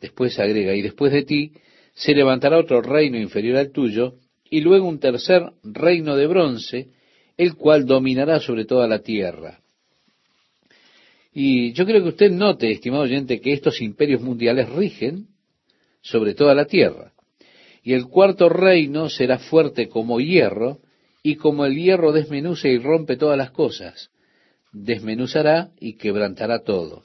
[0.00, 1.52] Después agrega, y después de ti
[1.92, 4.14] se levantará otro reino inferior al tuyo,
[4.48, 6.88] y luego un tercer reino de bronce,
[7.36, 9.60] el cual dominará sobre toda la tierra.
[11.34, 15.26] Y yo creo que usted note, estimado oyente, que estos imperios mundiales rigen
[16.00, 17.12] sobre toda la tierra.
[17.82, 20.78] Y el cuarto reino será fuerte como hierro,
[21.22, 24.10] y como el hierro desmenuza y rompe todas las cosas,
[24.72, 27.04] desmenuzará y quebrantará todo.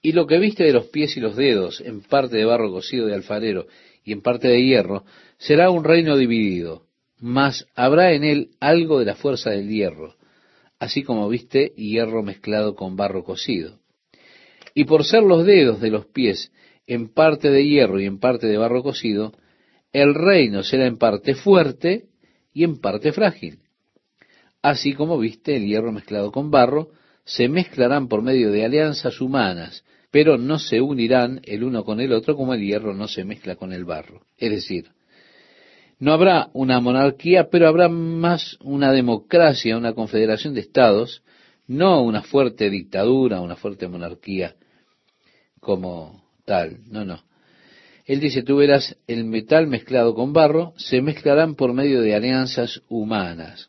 [0.00, 3.06] Y lo que viste de los pies y los dedos, en parte de barro cocido
[3.06, 3.66] de alfarero
[4.04, 5.04] y en parte de hierro,
[5.38, 6.84] será un reino dividido,
[7.18, 10.14] mas habrá en él algo de la fuerza del hierro,
[10.78, 13.80] así como viste hierro mezclado con barro cocido.
[14.74, 16.52] Y por ser los dedos de los pies
[16.86, 19.32] en parte de hierro y en parte de barro cocido,
[19.92, 22.07] el reino será en parte fuerte
[22.58, 23.60] y en parte frágil.
[24.62, 26.90] Así como viste el hierro mezclado con barro,
[27.24, 32.12] se mezclarán por medio de alianzas humanas, pero no se unirán el uno con el
[32.12, 34.22] otro como el hierro no se mezcla con el barro.
[34.36, 34.86] Es decir,
[36.00, 41.22] no habrá una monarquía, pero habrá más una democracia, una confederación de estados,
[41.68, 44.56] no una fuerte dictadura, una fuerte monarquía
[45.60, 46.78] como tal.
[46.90, 47.22] No, no.
[48.08, 52.80] Él dice, tú verás el metal mezclado con barro, se mezclarán por medio de alianzas
[52.88, 53.68] humanas.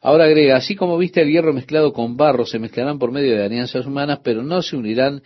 [0.00, 3.44] Ahora agrega, así como viste el hierro mezclado con barro, se mezclarán por medio de
[3.44, 5.20] alianzas humanas, pero no se unirán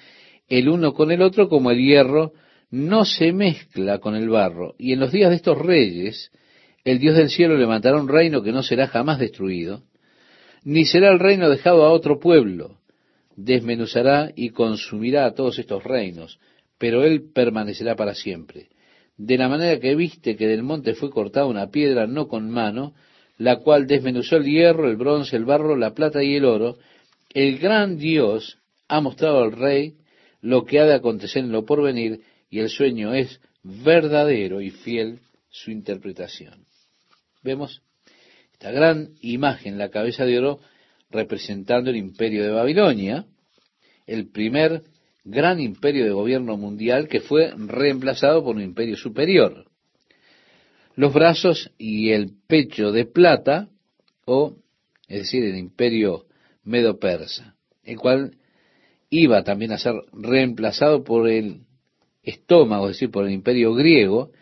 [0.49, 2.33] el uno con el otro como el hierro
[2.73, 4.75] no se mezcla con el barro.
[4.77, 6.33] Y en los días de estos reyes,
[6.83, 9.85] el Dios del cielo levantará un reino que no será jamás destruido,
[10.65, 12.79] ni será el reino dejado a otro pueblo.
[13.37, 16.41] Desmenuzará y consumirá a todos estos reinos,
[16.83, 18.67] pero él permanecerá para siempre.
[19.17, 22.93] De la manera que viste que del monte fue cortada una piedra no con mano,
[23.39, 26.79] la cual desmenuzó el hierro, el bronce, el barro, la plata y el oro,
[27.35, 29.95] el gran Dios ha mostrado al rey
[30.41, 35.21] lo que ha de acontecer en lo porvenir, y el sueño es verdadero y fiel
[35.51, 36.65] su interpretación.
[37.45, 37.81] Vemos
[38.55, 40.59] esta gran imagen, la cabeza de oro,
[41.11, 43.25] representando el imperio de Babilonia,
[44.05, 44.83] el primer
[45.25, 49.67] gran imperio de gobierno mundial que fue reemplazado por un imperio superior.
[50.95, 53.69] Los brazos y el pecho de plata,
[54.27, 54.57] o,
[55.09, 56.27] es decir, el imperio
[56.65, 58.37] medo-persa, el cual
[59.09, 61.63] iba también a ser reemplazado por el
[62.23, 64.33] estómago, es decir, por el imperio griego,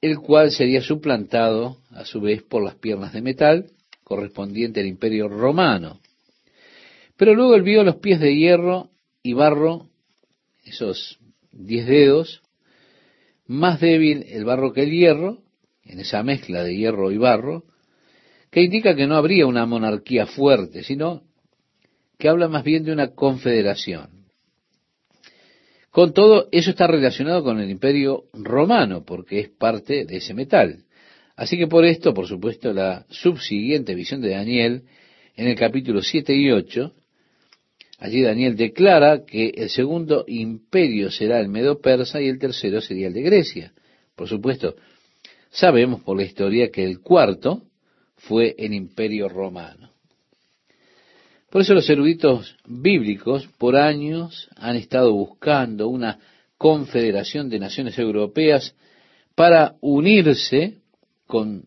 [0.00, 3.70] el cual sería suplantado a su vez por las piernas de metal,
[4.02, 6.00] correspondiente al imperio romano.
[7.16, 8.90] Pero luego él vio los pies de hierro
[9.24, 9.88] y barro,
[10.64, 11.18] esos
[11.50, 12.42] diez dedos,
[13.46, 15.38] más débil el barro que el hierro,
[15.82, 17.64] en esa mezcla de hierro y barro,
[18.50, 21.22] que indica que no habría una monarquía fuerte, sino
[22.18, 24.26] que habla más bien de una confederación.
[25.90, 30.84] Con todo, eso está relacionado con el imperio romano, porque es parte de ese metal.
[31.34, 34.82] Así que por esto, por supuesto, la subsiguiente visión de Daniel,
[35.34, 36.92] en el capítulo 7 y 8,
[38.04, 43.14] allí Daniel declara que el segundo imperio será el medo-persa y el tercero sería el
[43.14, 43.72] de Grecia.
[44.14, 44.76] Por supuesto,
[45.48, 47.62] sabemos por la historia que el cuarto
[48.16, 49.90] fue el imperio romano.
[51.48, 56.18] Por eso los eruditos bíblicos por años han estado buscando una
[56.58, 58.74] confederación de naciones europeas
[59.34, 60.74] para unirse
[61.26, 61.64] con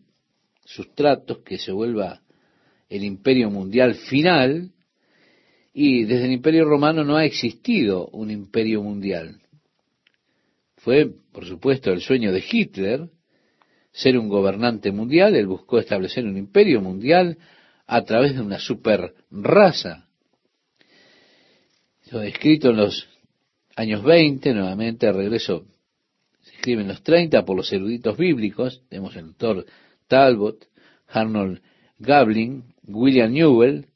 [0.64, 2.20] sus tratos que se vuelva
[2.88, 4.70] el imperio mundial final
[5.80, 9.40] y desde el imperio romano no ha existido un imperio mundial.
[10.78, 13.08] Fue, por supuesto, el sueño de Hitler
[13.92, 17.38] ser un gobernante mundial, él buscó establecer un imperio mundial
[17.86, 20.08] a través de una super raza.
[22.04, 23.08] Eso escrito en los
[23.76, 25.64] años 20, nuevamente regreso,
[26.42, 29.64] se escribe en los 30 por los eruditos bíblicos, tenemos el doctor
[30.08, 30.66] Talbot,
[31.06, 31.62] Arnold
[32.00, 33.86] Gabling, William Newell,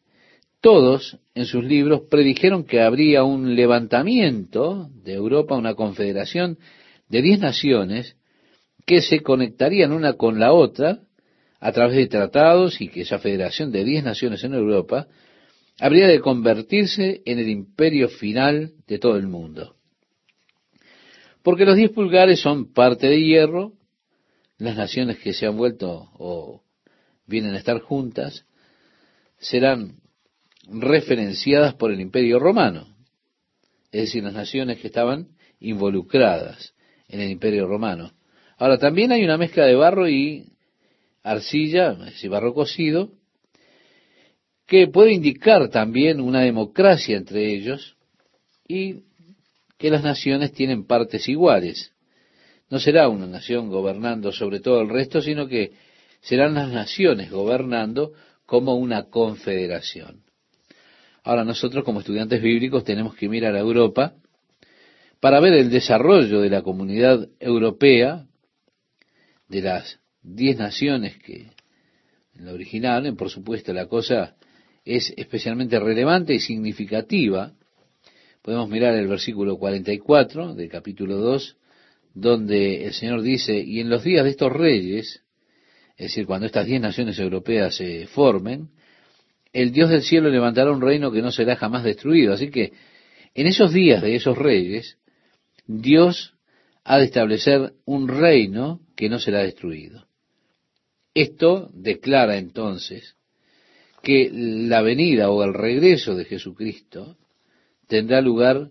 [0.61, 6.59] todos en sus libros predijeron que habría un levantamiento de Europa, una confederación
[7.09, 8.17] de diez naciones
[8.87, 11.01] que se conectarían una con la otra
[11.61, 15.07] a través de tratados y que esa federación de diez naciones en Europa
[15.79, 19.77] habría de convertirse en el imperio final de todo el mundo.
[21.43, 23.73] Porque los diez pulgares son parte de hierro,
[24.59, 26.63] las naciones que se han vuelto o
[27.27, 28.45] vienen a estar juntas
[29.39, 30.02] serán
[30.73, 32.89] referenciadas por el imperio romano.
[33.91, 35.29] es decir, las naciones que estaban
[35.61, 36.75] involucradas
[37.09, 38.13] en el imperio romano.
[38.57, 40.53] Ahora, también hay una mezcla de barro y
[41.23, 43.13] arcilla, es decir, barro cocido,
[44.67, 47.97] que puede indicar también una democracia entre ellos
[48.67, 49.03] y
[49.77, 51.93] que las naciones tienen partes iguales.
[52.71, 55.73] No será una nación gobernando sobre todo el resto, sino que
[56.23, 58.13] serán las naciones gobernando
[58.47, 60.23] como una confederación.
[61.25, 64.15] Ahora nosotros como estudiantes bíblicos tenemos que mirar a Europa
[65.21, 68.27] para ver el desarrollo de la comunidad europea,
[69.49, 71.51] de las diez naciones que
[72.35, 74.35] en la original, por supuesto la cosa
[74.85, 77.53] es especialmente relevante y significativa.
[78.41, 81.57] Podemos mirar el versículo 44 del capítulo 2,
[82.15, 85.23] donde el Señor dice, y en los días de estos reyes,
[85.97, 88.71] es decir, cuando estas diez naciones europeas se formen,
[89.53, 92.33] el Dios del cielo levantará un reino que no será jamás destruido.
[92.33, 92.73] Así que
[93.35, 94.99] en esos días de esos reyes,
[95.67, 96.35] Dios
[96.85, 100.07] ha de establecer un reino que no será destruido.
[101.15, 103.17] Esto declara entonces
[104.03, 107.17] que la venida o el regreso de Jesucristo
[107.87, 108.71] tendrá lugar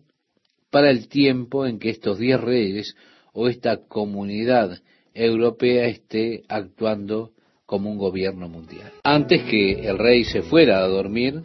[0.70, 2.96] para el tiempo en que estos diez reyes
[3.34, 4.82] o esta comunidad
[5.14, 7.32] europea esté actuando
[7.72, 8.92] como un gobierno mundial.
[9.02, 11.42] Antes que el rey se fuera a dormir,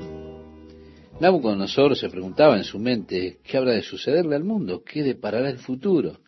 [1.20, 4.82] Nabucodonosor se preguntaba en su mente, ¿qué habrá de sucederle al mundo?
[4.84, 6.18] ¿Qué deparará el futuro?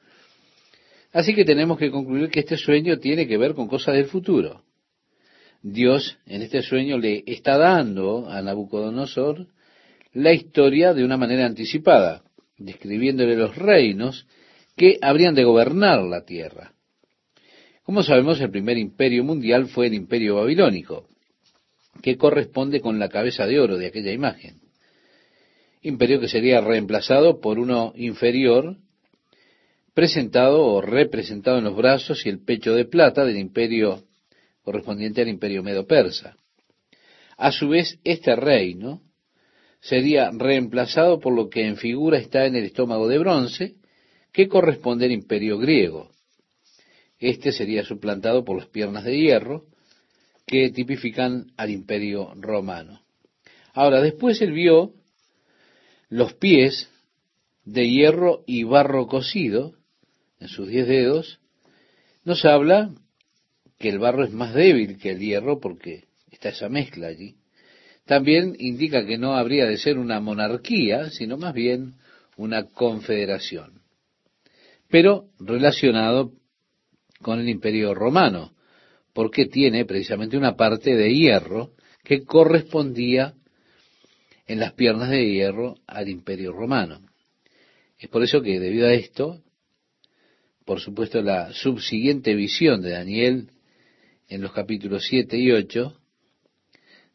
[1.12, 4.62] Así que tenemos que concluir que este sueño tiene que ver con cosas del futuro.
[5.62, 9.48] Dios en este sueño le está dando a Nabucodonosor
[10.12, 12.22] la historia de una manera anticipada,
[12.56, 14.28] describiéndole los reinos
[14.76, 16.77] que habrían de gobernar la tierra.
[17.88, 21.08] Como sabemos, el primer imperio mundial fue el imperio babilónico,
[22.02, 24.60] que corresponde con la cabeza de oro de aquella imagen.
[25.80, 28.76] Imperio que sería reemplazado por uno inferior,
[29.94, 34.04] presentado o representado en los brazos y el pecho de plata del imperio
[34.64, 36.36] correspondiente al imperio medo-persa.
[37.38, 39.00] A su vez, este reino
[39.80, 43.76] sería reemplazado por lo que en figura está en el estómago de bronce,
[44.30, 46.10] que corresponde al imperio griego.
[47.18, 49.66] Este sería suplantado por las piernas de hierro,
[50.46, 53.02] que tipifican al imperio romano.
[53.74, 54.94] Ahora, después él vio
[56.08, 56.88] los pies
[57.64, 59.74] de hierro y barro cocido
[60.40, 61.38] en sus diez dedos.
[62.24, 62.94] Nos habla
[63.78, 67.36] que el barro es más débil que el hierro porque está esa mezcla allí.
[68.06, 71.96] También indica que no habría de ser una monarquía, sino más bien
[72.38, 73.82] una confederación.
[74.88, 76.32] Pero relacionado
[77.22, 78.52] con el imperio romano,
[79.12, 81.72] porque tiene precisamente una parte de hierro
[82.04, 83.34] que correspondía
[84.46, 87.00] en las piernas de hierro al imperio romano.
[87.98, 89.42] Es por eso que debido a esto,
[90.64, 93.50] por supuesto la subsiguiente visión de Daniel
[94.28, 95.98] en los capítulos 7 y 8,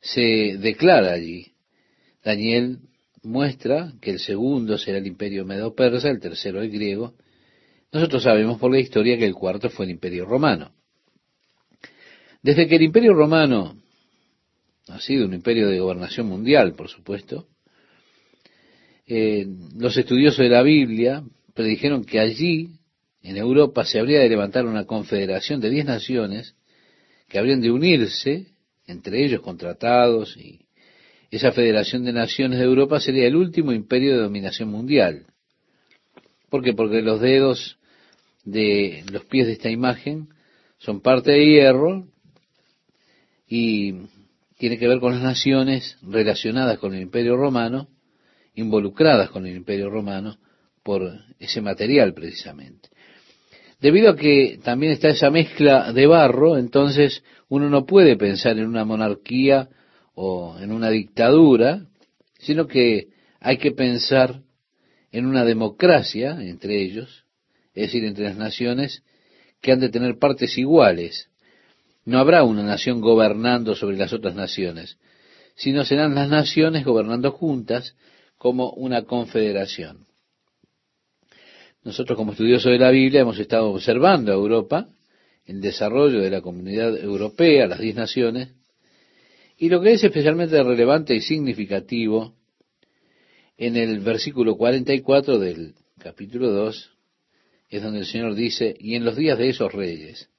[0.01, 1.54] se declara allí.
[2.24, 2.80] Daniel
[3.24, 7.16] muestra que el segundo será el imperio medo-persa, el tercero el griego.
[7.94, 10.72] Nosotros sabemos por la historia que el cuarto fue el imperio romano.
[12.41, 13.78] Desde que el imperio romano
[14.88, 17.48] ha sido un imperio de gobernación mundial, por supuesto,
[19.06, 19.46] eh,
[19.78, 21.24] los estudiosos de la Biblia
[21.54, 22.72] predijeron que allí,
[23.22, 26.56] en Europa, se habría de levantar una confederación de diez naciones
[27.30, 28.48] que habrían de unirse,
[28.88, 30.66] entre ellos contratados, y
[31.30, 35.28] esa Federación de Naciones de Europa sería el último imperio de dominación mundial.
[36.50, 36.74] ¿Por qué?
[36.74, 37.78] Porque los dedos
[38.44, 40.30] de los pies de esta imagen
[40.78, 42.08] son parte de hierro
[43.48, 43.94] y
[44.58, 47.88] tiene que ver con las naciones relacionadas con el imperio romano,
[48.56, 50.38] involucradas con el imperio romano
[50.84, 52.89] por ese material precisamente.
[53.80, 58.68] Debido a que también está esa mezcla de barro, entonces uno no puede pensar en
[58.68, 59.70] una monarquía
[60.16, 61.86] o en una dictadura,
[62.39, 64.41] sino que hay que pensar
[65.12, 67.22] en una democracia entre ellos,
[67.74, 69.03] es decir, entre las naciones
[69.61, 71.30] que han de tener partes iguales.
[72.05, 74.97] No habrá una nación gobernando sobre las otras naciones,
[75.55, 77.95] sino serán las naciones gobernando juntas
[78.38, 80.05] como una confederación.
[81.84, 84.88] Nosotros como estudiosos de la Biblia hemos estado observando a Europa,
[85.45, 88.49] el desarrollo de la comunidad europea, las diez naciones,
[89.57, 92.36] y lo que es especialmente relevante y significativo
[93.57, 96.93] en el versículo 44 del capítulo 2
[97.78, 100.30] es donde el Señor dice, y en los días de esos reyes,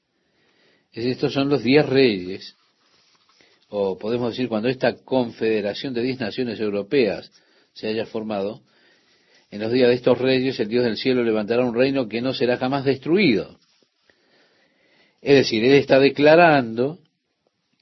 [0.93, 2.57] es, estos son los diez reyes,
[3.69, 7.33] o podemos decir cuando esta confederación de diez naciones europeas
[7.73, 8.63] se haya formado,
[9.51, 12.33] en los días de estos reyes el Dios del cielo levantará un reino que no
[12.35, 13.59] será jamás destruido.
[15.21, 17.01] Es decir, Él está declarando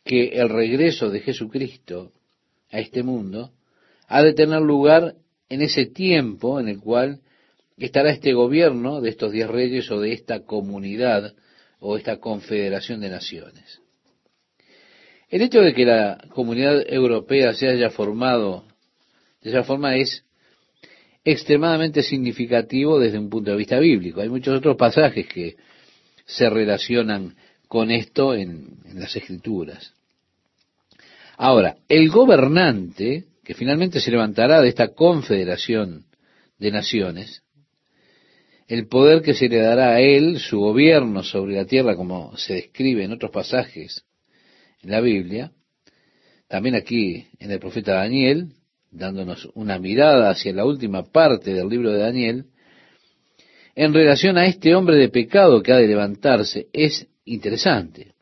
[0.03, 2.13] que el regreso de Jesucristo
[2.71, 3.53] a este mundo
[4.09, 5.17] ha de tener lugar
[5.51, 7.21] en ese tiempo en el cual
[7.87, 11.35] estará este gobierno de estos diez reyes o de esta comunidad
[11.81, 13.81] o esta confederación de naciones.
[15.29, 18.65] El hecho de que la comunidad europea se haya formado
[19.41, 20.25] de esa forma es
[21.25, 24.21] extremadamente significativo desde un punto de vista bíblico.
[24.21, 25.57] Hay muchos otros pasajes que
[26.25, 27.35] se relacionan
[27.69, 29.95] con esto en, las escrituras.
[31.37, 36.05] Ahora, el gobernante que finalmente se levantará de esta confederación
[36.59, 37.43] de naciones,
[38.69, 42.55] el poder que se le dará a él, su gobierno sobre la tierra, como se
[42.55, 44.05] describe en otros pasajes
[44.83, 45.53] en la Biblia,
[46.49, 48.49] también aquí en el profeta Daniel,
[48.91, 52.45] dándonos una mirada hacia la última parte del libro de Daniel,
[53.75, 58.13] en relación a este hombre de pecado que ha de levantarse, es interesante.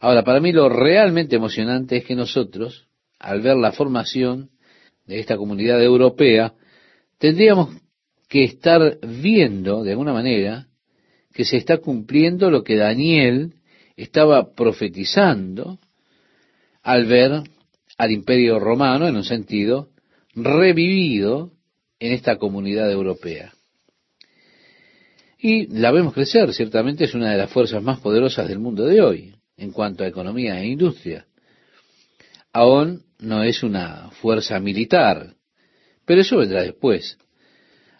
[0.00, 2.86] Ahora, para mí lo realmente emocionante es que nosotros,
[3.18, 4.50] al ver la formación
[5.06, 6.54] de esta comunidad europea,
[7.18, 7.76] tendríamos
[8.28, 10.68] que estar viendo, de alguna manera,
[11.32, 13.54] que se está cumpliendo lo que Daniel
[13.96, 15.78] estaba profetizando
[16.82, 17.42] al ver
[17.96, 19.90] al imperio romano, en un sentido,
[20.34, 21.52] revivido
[21.98, 23.52] en esta comunidad europea.
[25.38, 29.00] Y la vemos crecer, ciertamente es una de las fuerzas más poderosas del mundo de
[29.00, 31.26] hoy, en cuanto a economía e industria.
[32.52, 35.34] Aún no es una fuerza militar,
[36.04, 37.18] pero eso vendrá después.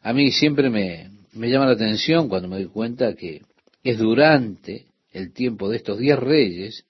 [0.05, 3.41] A mí siempre me, me llama la atención cuando me doy cuenta que
[3.83, 6.85] es durante el tiempo de estos diez reyes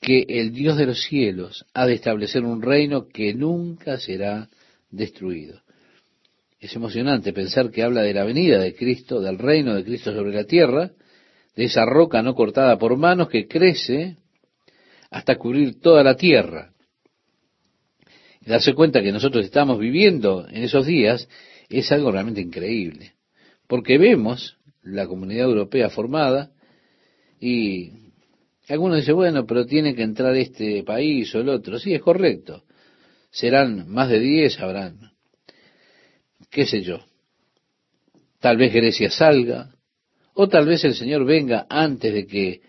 [0.00, 4.48] que el Dios de los cielos ha de establecer un reino que nunca será
[4.92, 5.60] destruido.
[6.60, 10.34] Es emocionante pensar que habla de la venida de Cristo, del reino de Cristo sobre
[10.34, 10.92] la tierra,
[11.56, 14.18] de esa roca no cortada por manos que crece
[15.10, 16.70] hasta cubrir toda la tierra.
[18.40, 21.28] Y darse cuenta que nosotros estamos viviendo en esos días
[21.68, 23.14] es algo realmente increíble,
[23.66, 26.52] porque vemos la comunidad europea formada
[27.40, 27.90] y
[28.68, 31.78] algunos dicen, bueno, pero tiene que entrar este país o el otro.
[31.78, 32.64] Sí, es correcto.
[33.30, 35.12] Serán más de diez, habrán.
[36.50, 37.00] ¿Qué sé yo?
[38.40, 39.74] Tal vez Grecia salga,
[40.34, 42.60] o tal vez el Señor venga antes de que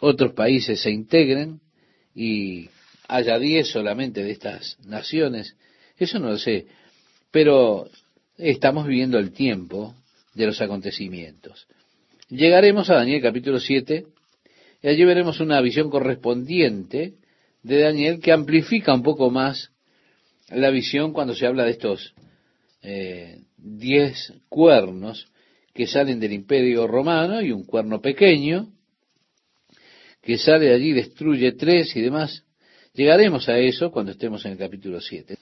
[0.00, 1.60] otros países se integren
[2.14, 2.68] y
[3.08, 5.56] haya diez solamente de estas naciones.
[5.96, 6.66] Eso no lo sé.
[7.30, 7.88] Pero
[8.38, 9.94] estamos viviendo el tiempo
[10.34, 11.66] de los acontecimientos.
[12.28, 14.06] Llegaremos a Daniel capítulo 7
[14.82, 17.14] y allí veremos una visión correspondiente
[17.62, 19.72] de Daniel que amplifica un poco más
[20.50, 22.14] la visión cuando se habla de estos
[22.82, 25.26] eh, diez cuernos
[25.74, 28.72] que salen del imperio romano y un cuerno pequeño
[30.22, 32.44] que sale de allí, destruye tres y demás.
[32.92, 35.36] Llegaremos a eso cuando estemos en el capítulo 7.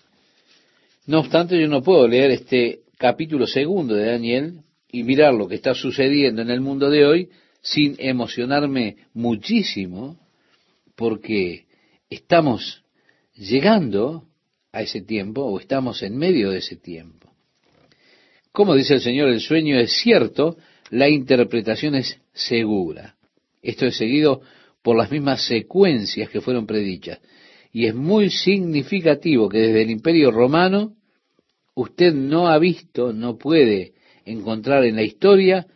[1.07, 5.57] No obstante, yo no puedo leer este capítulo segundo de Daniel y mirar lo que
[5.57, 7.29] está sucediendo en el mundo de hoy
[7.61, 10.19] sin emocionarme muchísimo,
[10.95, 11.67] porque
[12.09, 12.85] estamos
[13.35, 14.25] llegando
[14.73, 17.31] a ese tiempo o estamos en medio de ese tiempo.
[18.53, 20.57] Como dice el Señor, el sueño es cierto,
[20.91, 23.17] la interpretación es segura.
[23.63, 24.41] Esto es seguido
[24.83, 27.19] por las mismas secuencias que fueron predichas.
[27.73, 30.96] Y es muy significativo que desde el imperio romano
[31.77, 33.93] usted no ha visto, no puede
[34.25, 35.67] encontrar en la historia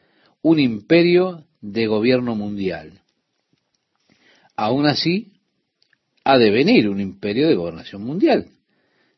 [0.42, 3.03] un imperio de gobierno mundial.
[4.57, 5.34] Aún así,
[6.24, 8.48] ha de venir un imperio de gobernación mundial.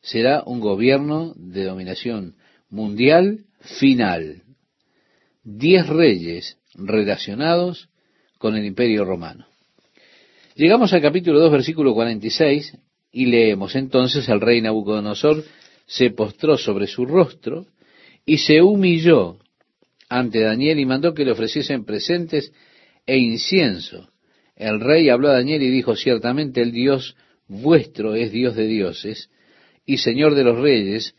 [0.01, 2.35] Será un gobierno de dominación
[2.69, 4.43] mundial final.
[5.43, 7.89] Diez reyes relacionados
[8.37, 9.47] con el imperio romano.
[10.55, 12.77] Llegamos al capítulo 2, versículo 46,
[13.13, 15.43] y leemos entonces el rey Nabucodonosor
[15.85, 17.65] se postró sobre su rostro
[18.25, 19.37] y se humilló
[20.09, 22.53] ante Daniel y mandó que le ofreciesen presentes
[23.05, 24.09] e incienso.
[24.55, 27.15] El rey habló a Daniel y dijo, ciertamente el Dios
[27.47, 29.29] vuestro es Dios de dioses
[29.85, 31.15] y Señor de los reyes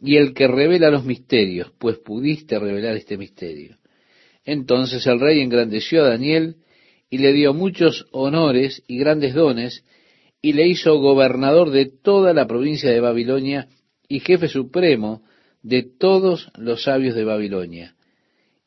[0.00, 3.76] y el que revela los misterios, pues pudiste revelar este misterio.
[4.44, 6.56] Entonces el rey engrandeció a Daniel
[7.10, 9.84] y le dio muchos honores y grandes dones
[10.40, 13.68] y le hizo gobernador de toda la provincia de Babilonia
[14.08, 15.22] y jefe supremo
[15.62, 17.94] de todos los sabios de Babilonia.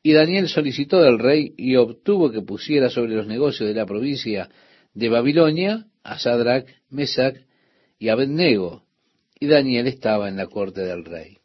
[0.04, 4.50] Y Daniel solicitó del rey y obtuvo que pusiera sobre los negocios de la provincia
[4.94, 7.36] de Babilonia a Sadrach, Mesach
[8.00, 8.84] y Abednego.
[9.40, 11.38] Y Daniel estaba en la corte del rey.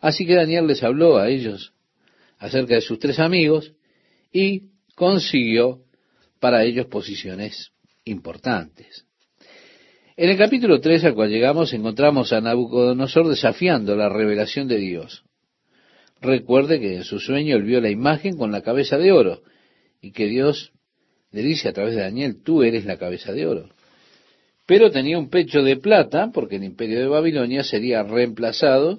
[0.00, 1.72] Así que Daniel les habló a ellos
[2.38, 3.72] acerca de sus tres amigos
[4.32, 5.82] y consiguió
[6.40, 7.72] para ellos posiciones
[8.04, 9.07] importantes.
[10.20, 15.22] En el capítulo 3 al cual llegamos encontramos a Nabucodonosor desafiando la revelación de Dios.
[16.20, 19.42] Recuerde que en su sueño él vio la imagen con la cabeza de oro
[20.02, 20.72] y que Dios
[21.30, 23.68] le dice a través de Daniel, tú eres la cabeza de oro.
[24.66, 28.98] Pero tenía un pecho de plata porque el imperio de Babilonia sería reemplazado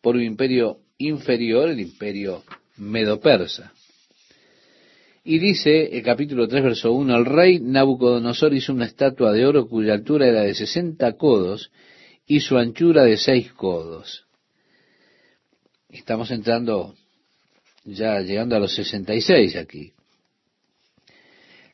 [0.00, 2.42] por un imperio inferior, el imperio
[2.78, 3.74] medo-persa.
[5.30, 9.68] Y dice el capítulo 3, verso 1, el rey Nabucodonosor hizo una estatua de oro
[9.68, 11.70] cuya altura era de 60 codos
[12.26, 14.24] y su anchura de 6 codos.
[15.90, 16.94] Estamos entrando
[17.84, 19.92] ya llegando a los 66 aquí.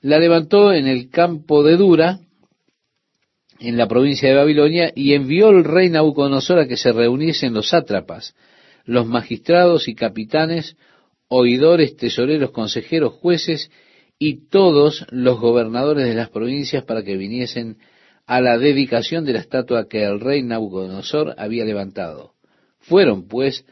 [0.01, 2.19] La levantó en el campo de Dura,
[3.61, 7.69] en la provincia de Babilonia, y envió el rey Nabucodonosor a que se reuniesen los
[7.69, 8.35] sátrapas,
[8.85, 10.77] los magistrados y capitanes,
[11.37, 13.68] oidores, tesoreros, consejeros, jueces
[14.20, 17.78] y todos los gobernadores de las provincias para que viniesen
[18.24, 22.35] a la dedicación de la estatua que el rey Nabucodonosor había levantado.
[22.78, 23.66] Fueron, pues,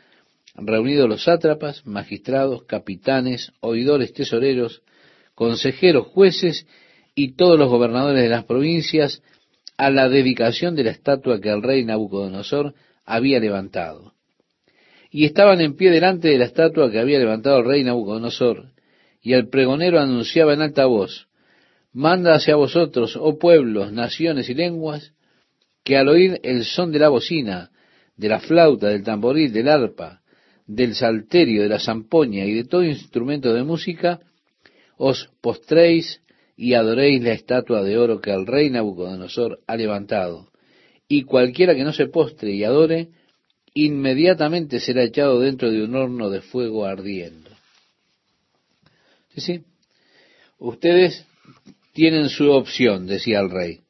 [0.56, 4.82] reunidos los sátrapas, magistrados, capitanes, oidores, tesoreros,
[5.36, 6.66] consejeros, jueces
[7.14, 9.22] y todos los gobernadores de las provincias
[9.76, 14.11] a la dedicación de la estatua que el rey Nabucodonosor había levantado.
[15.14, 18.70] Y estaban en pie delante de la estatua que había levantado el rey Nabucodonosor,
[19.20, 21.28] y el pregonero anunciaba en alta voz,
[21.92, 25.12] Manda hacia vosotros, oh pueblos, naciones y lenguas,
[25.84, 27.70] que al oír el son de la bocina,
[28.16, 30.22] de la flauta, del tamboril, del arpa,
[30.66, 34.20] del salterio, de la zampoña y de todo instrumento de música,
[34.96, 36.22] os postréis
[36.56, 40.50] y adoréis la estatua de oro que el rey Nabucodonosor ha levantado.
[41.08, 43.08] Y cualquiera que no se postre y adore,
[43.74, 47.50] inmediatamente será echado dentro de un horno de fuego ardiendo.
[49.34, 49.64] Sí, sí.
[50.58, 51.26] Ustedes
[51.92, 53.80] tienen su opción, decía el rey.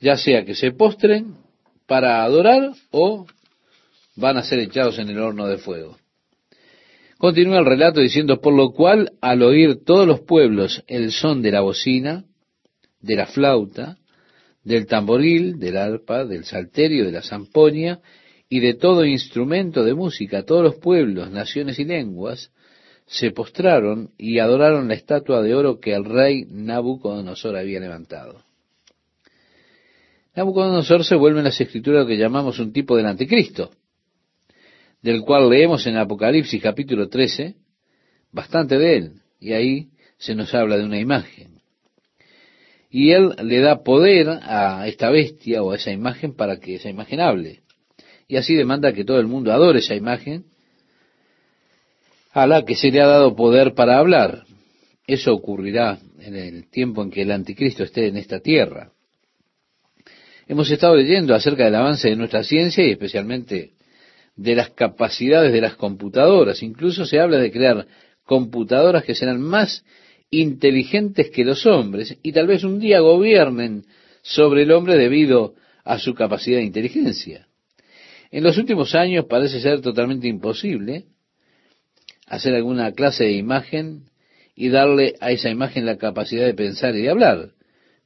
[0.00, 1.34] Ya sea que se postren
[1.86, 3.26] para adorar o
[4.16, 5.96] van a ser echados en el horno de fuego.
[7.18, 11.50] Continúa el relato diciendo, por lo cual al oír todos los pueblos el son de
[11.50, 12.24] la bocina,
[13.00, 13.96] de la flauta,
[14.64, 18.00] del tamboril, del arpa, del salterio, de la zampoña
[18.48, 22.52] y de todo instrumento de música, todos los pueblos, naciones y lenguas,
[23.06, 28.42] se postraron y adoraron la estatua de oro que el rey Nabucodonosor había levantado.
[30.34, 33.70] Nabucodonosor se vuelve en las escrituras lo que llamamos un tipo del anticristo
[35.06, 37.54] del cual leemos en Apocalipsis capítulo 13,
[38.32, 41.60] bastante de él, y ahí se nos habla de una imagen.
[42.90, 46.88] Y él le da poder a esta bestia o a esa imagen para que esa
[46.88, 47.60] imagen hable.
[48.28, 50.44] Y así demanda que todo el mundo adore esa imagen
[52.32, 54.44] a la que se le ha dado poder para hablar.
[55.06, 58.90] Eso ocurrirá en el tiempo en que el anticristo esté en esta tierra.
[60.48, 63.72] Hemos estado leyendo acerca del avance de nuestra ciencia y especialmente
[64.36, 66.62] de las capacidades de las computadoras.
[66.62, 67.86] Incluso se habla de crear
[68.24, 69.84] computadoras que serán más
[70.30, 73.84] inteligentes que los hombres y tal vez un día gobiernen
[74.22, 75.54] sobre el hombre debido
[75.84, 77.45] a su capacidad de inteligencia.
[78.30, 81.06] En los últimos años parece ser totalmente imposible
[82.26, 84.10] hacer alguna clase de imagen
[84.54, 87.50] y darle a esa imagen la capacidad de pensar y de hablar.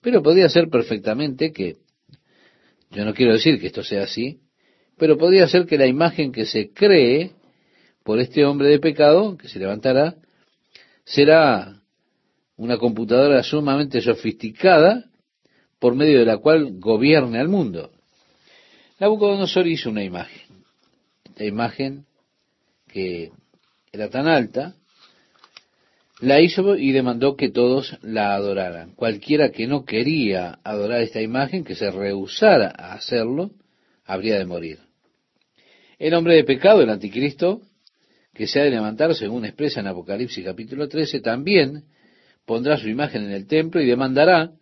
[0.02, 1.76] Pero podría ser perfectamente que,
[2.90, 4.40] yo no quiero decir que esto sea así,
[4.98, 7.32] pero podría ser que la imagen que se cree
[8.04, 10.16] por este hombre de pecado, que se levantará,
[11.04, 11.82] será
[12.56, 15.04] una computadora sumamente sofisticada
[15.78, 17.92] por medio de la cual gobierne al mundo.
[19.00, 20.62] Nabucodonosor hizo una imagen.
[21.24, 22.04] Esta imagen,
[22.86, 23.30] que
[23.92, 24.74] era tan alta,
[26.20, 28.94] la hizo y demandó que todos la adoraran.
[28.94, 33.52] Cualquiera que no quería adorar esta imagen, que se rehusara a hacerlo,
[34.04, 34.80] habría de morir.
[35.98, 37.62] El hombre de pecado, el anticristo,
[38.34, 41.84] que se ha de levantar, según expresa en Apocalipsis capítulo 13, también
[42.44, 44.52] pondrá su imagen en el templo y demandará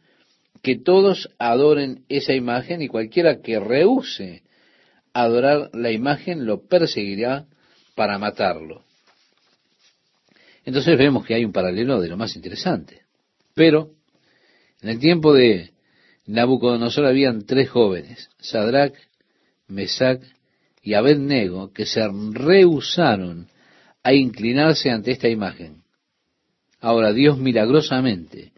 [0.63, 4.43] que todos adoren esa imagen y cualquiera que rehúse
[5.13, 7.47] adorar la imagen lo perseguirá
[7.95, 8.83] para matarlo.
[10.65, 13.03] Entonces vemos que hay un paralelo de lo más interesante.
[13.55, 13.91] Pero
[14.83, 15.73] en el tiempo de
[16.27, 18.95] Nabucodonosor habían tres jóvenes, Sadrach,
[19.67, 20.23] Mesach
[20.83, 23.49] y Abednego que se rehusaron
[24.03, 25.83] a inclinarse ante esta imagen.
[26.81, 28.53] Ahora Dios milagrosamente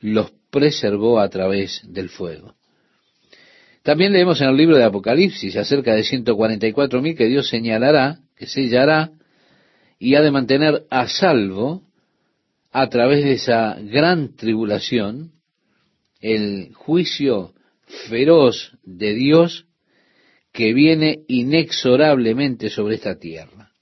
[0.00, 2.54] los preservó a través del fuego.
[3.82, 9.10] También leemos en el libro de Apocalipsis acerca de 144.000 que Dios señalará, que sellará,
[9.98, 11.82] y ha de mantener a salvo
[12.70, 15.32] a través de esa gran tribulación,
[16.20, 17.54] el juicio
[18.08, 19.66] feroz de Dios
[20.52, 23.72] que viene inexorablemente sobre esta tierra.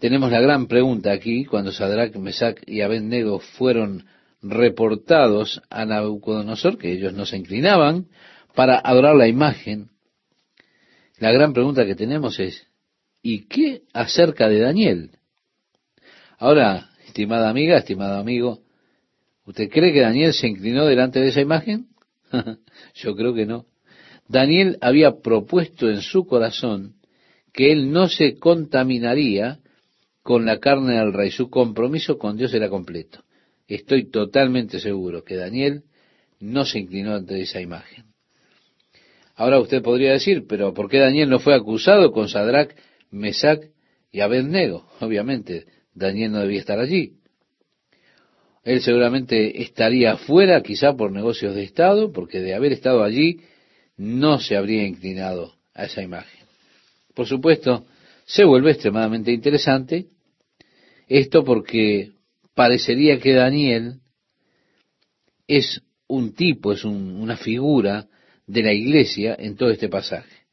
[0.00, 4.04] Tenemos la gran pregunta aquí, cuando Sadrach, Mesach y Abednego fueron
[4.42, 8.06] reportados a Nabucodonosor, que ellos no se inclinaban
[8.54, 9.90] para adorar la imagen.
[11.18, 12.66] La gran pregunta que tenemos es,
[13.22, 15.10] ¿y qué acerca de Daniel?
[16.38, 18.60] Ahora, estimada amiga, estimado amigo,
[19.44, 21.88] ¿usted cree que Daniel se inclinó delante de esa imagen?
[22.94, 23.66] Yo creo que no.
[24.28, 26.96] Daniel había propuesto en su corazón
[27.52, 29.60] que él no se contaminaría
[30.22, 31.30] con la carne del rey.
[31.30, 33.25] Su compromiso con Dios era completo.
[33.68, 35.82] Estoy totalmente seguro que Daniel
[36.40, 38.04] no se inclinó ante esa imagen.
[39.34, 42.74] Ahora usted podría decir, pero ¿por qué Daniel no fue acusado con Sadrach,
[43.10, 43.60] Mesach
[44.10, 44.88] y Abednego?
[45.00, 47.14] Obviamente, Daniel no debía estar allí.
[48.64, 53.40] Él seguramente estaría fuera, quizá por negocios de Estado, porque de haber estado allí
[53.96, 56.46] no se habría inclinado a esa imagen.
[57.14, 57.86] Por supuesto,
[58.24, 60.06] se vuelve extremadamente interesante
[61.08, 62.15] esto porque
[62.56, 64.00] parecería que Daniel
[65.46, 68.08] es un tipo, es una figura
[68.46, 70.46] de la iglesia en todo este pasaje.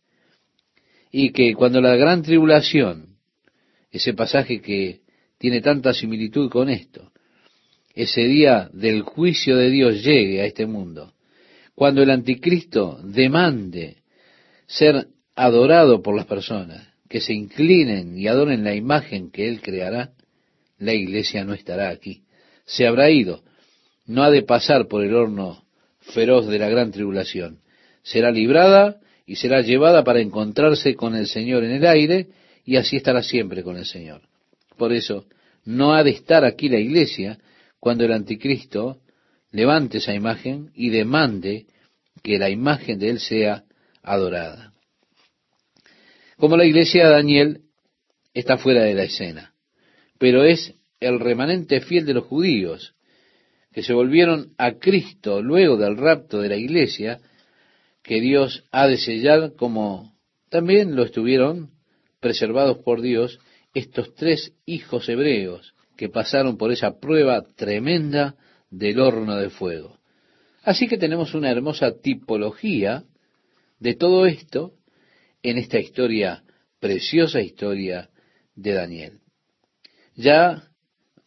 [1.12, 3.18] Y que cuando la gran tribulación,
[3.90, 5.02] ese pasaje que
[5.38, 7.14] tiene tanta similitud con esto,
[7.96, 11.14] ese día del juicio de Dios llegue a este mundo,
[11.74, 14.04] cuando el anticristo demande
[14.66, 20.12] ser adorado por las personas, que se inclinen y adoren la imagen que él creará,
[20.84, 22.24] la iglesia no estará aquí.
[22.66, 23.44] Se habrá ido.
[24.06, 25.64] No ha de pasar por el horno
[26.00, 27.60] feroz de la gran tribulación.
[28.04, 32.28] Será librada y será llevada para encontrarse con el Señor en el aire
[32.66, 34.22] y así estará siempre con el Señor.
[34.78, 35.26] Por eso,
[35.64, 37.40] no ha de estar aquí la iglesia
[37.80, 39.00] cuando el anticristo
[39.52, 41.68] levante esa imagen y demande
[42.22, 43.64] que la imagen de él sea
[44.02, 44.74] adorada.
[46.38, 47.62] Como la iglesia de Daniel
[48.34, 49.53] está fuera de la escena
[50.24, 52.96] pero es el remanente fiel de los judíos,
[53.74, 57.20] que se volvieron a Cristo luego del rapto de la iglesia,
[58.02, 60.16] que Dios ha de sellar como
[60.48, 61.72] también lo estuvieron
[62.22, 63.38] preservados por Dios
[63.74, 68.38] estos tres hijos hebreos que pasaron por esa prueba tremenda
[68.72, 70.00] del horno de fuego.
[70.64, 73.04] Así que tenemos una hermosa tipología
[73.78, 74.72] de todo esto
[75.42, 76.46] en esta historia,
[76.80, 78.10] preciosa historia
[78.56, 79.23] de Daniel.
[80.16, 80.64] Ya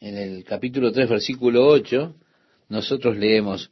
[0.00, 2.14] en el capítulo 3, versículo 8,
[2.68, 3.70] nosotros leemos,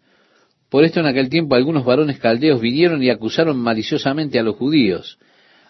[0.68, 5.18] por esto en aquel tiempo algunos varones caldeos vinieron y acusaron maliciosamente a los judíos.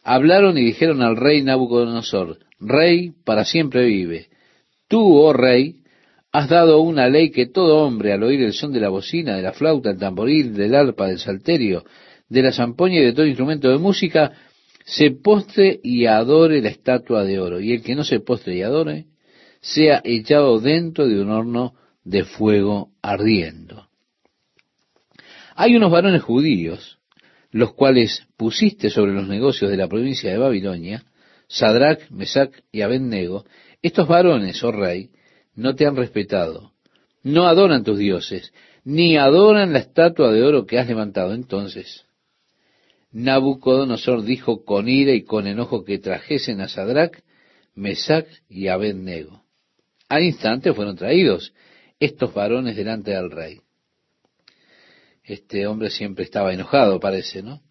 [0.02, 4.28] Hablaron y dijeron al rey Nabucodonosor, Rey para siempre vive.
[4.88, 5.82] Tú, oh rey,
[6.32, 9.42] has dado una ley que todo hombre al oír el son de la bocina, de
[9.42, 11.84] la flauta, el tamboril, del arpa, del salterio,
[12.28, 14.32] de la zampoña y de todo instrumento de música,
[14.84, 17.60] se postre y adore la estatua de oro.
[17.60, 19.06] Y el que no se postre y adore,
[19.64, 23.88] sea echado dentro de un horno de fuego ardiendo.
[25.54, 26.98] Hay unos varones judíos,
[27.50, 31.04] los cuales pusiste sobre los negocios de la provincia de Babilonia,
[31.48, 33.46] Sadrach, Mesach y Abednego,
[33.80, 35.10] estos varones, oh rey,
[35.54, 36.72] no te han respetado,
[37.22, 38.52] no adoran tus dioses,
[38.84, 41.32] ni adoran la estatua de oro que has levantado.
[41.32, 42.04] Entonces,
[43.12, 47.22] Nabucodonosor dijo con ira y con enojo que trajesen a Sadrach,
[47.74, 49.43] Mesach y Abednego.
[50.14, 51.52] Al instante fueron traídos
[51.98, 53.58] estos varones delante del rey.
[55.24, 57.62] Este hombre siempre estaba enojado, parece, ¿no?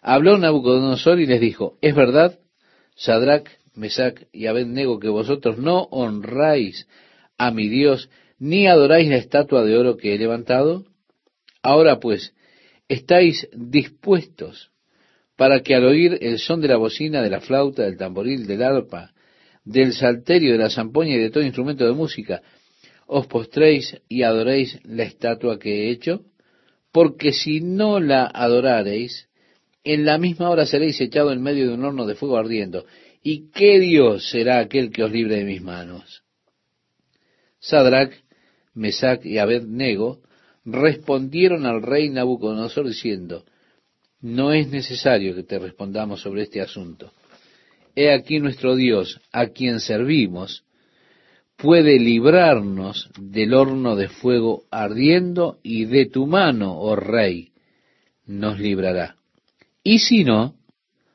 [0.00, 2.38] Habló Nabucodonosor y les dijo, es verdad,
[2.94, 6.86] Sadrach, Mesach y Abednego, que vosotros no honráis
[7.36, 8.08] a mi Dios,
[8.38, 10.84] ni adoráis la estatua de oro que he levantado.
[11.64, 12.32] Ahora pues,
[12.86, 14.70] estáis dispuestos
[15.34, 18.62] para que al oír el son de la bocina, de la flauta, del tamboril, del
[18.62, 19.12] arpa,
[19.64, 22.42] del salterio, de la zampoña y de todo instrumento de música,
[23.06, 26.24] os postréis y adoréis la estatua que he hecho?
[26.92, 29.28] Porque si no la adorareis,
[29.84, 32.84] en la misma hora seréis echado en medio de un horno de fuego ardiendo.
[33.22, 36.22] ¿Y qué Dios será aquel que os libre de mis manos?
[37.58, 38.12] Sadrach,
[38.74, 40.20] Mesach y Abednego
[40.64, 43.44] respondieron al rey Nabucodonosor diciendo,
[44.20, 47.12] no es necesario que te respondamos sobre este asunto
[47.94, 50.64] he aquí nuestro Dios, a quien servimos,
[51.56, 57.52] puede librarnos del horno de fuego ardiendo y de tu mano, oh rey,
[58.26, 59.16] nos librará.
[59.84, 60.56] Y si no,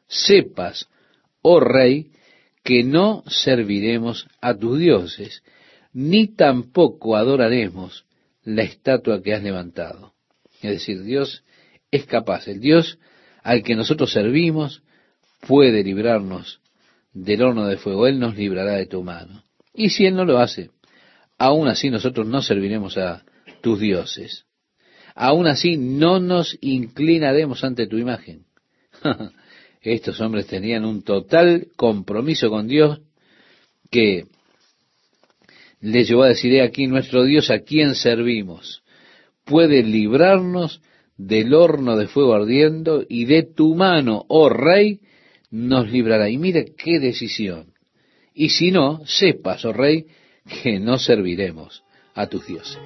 [0.07, 0.87] sepas,
[1.41, 2.11] oh rey,
[2.63, 5.43] que no serviremos a tus dioses,
[5.93, 8.05] ni tampoco adoraremos
[8.43, 10.13] la estatua que has levantado.
[10.61, 11.43] Es decir, Dios
[11.91, 12.99] es capaz, el Dios
[13.43, 14.83] al que nosotros servimos
[15.47, 16.59] puede librarnos
[17.17, 19.43] del horno de fuego, Él nos librará de tu mano.
[19.73, 20.69] Y si Él no lo hace,
[21.37, 23.23] aún así nosotros no serviremos a
[23.61, 24.45] tus dioses.
[25.15, 28.45] Aún así no nos inclinaremos ante tu imagen.
[29.81, 33.01] Estos hombres tenían un total compromiso con Dios
[33.89, 34.25] que
[35.81, 38.83] les llevó a decir, aquí nuestro Dios a quien servimos.
[39.43, 40.81] Puede librarnos
[41.17, 44.99] del horno de fuego ardiendo y de tu mano, oh rey,
[45.49, 46.29] nos librará.
[46.29, 47.73] Y mire qué decisión.
[48.33, 50.05] Y si no, sepas, oh rey,
[50.63, 51.83] que no serviremos
[52.13, 52.75] a tus dioses.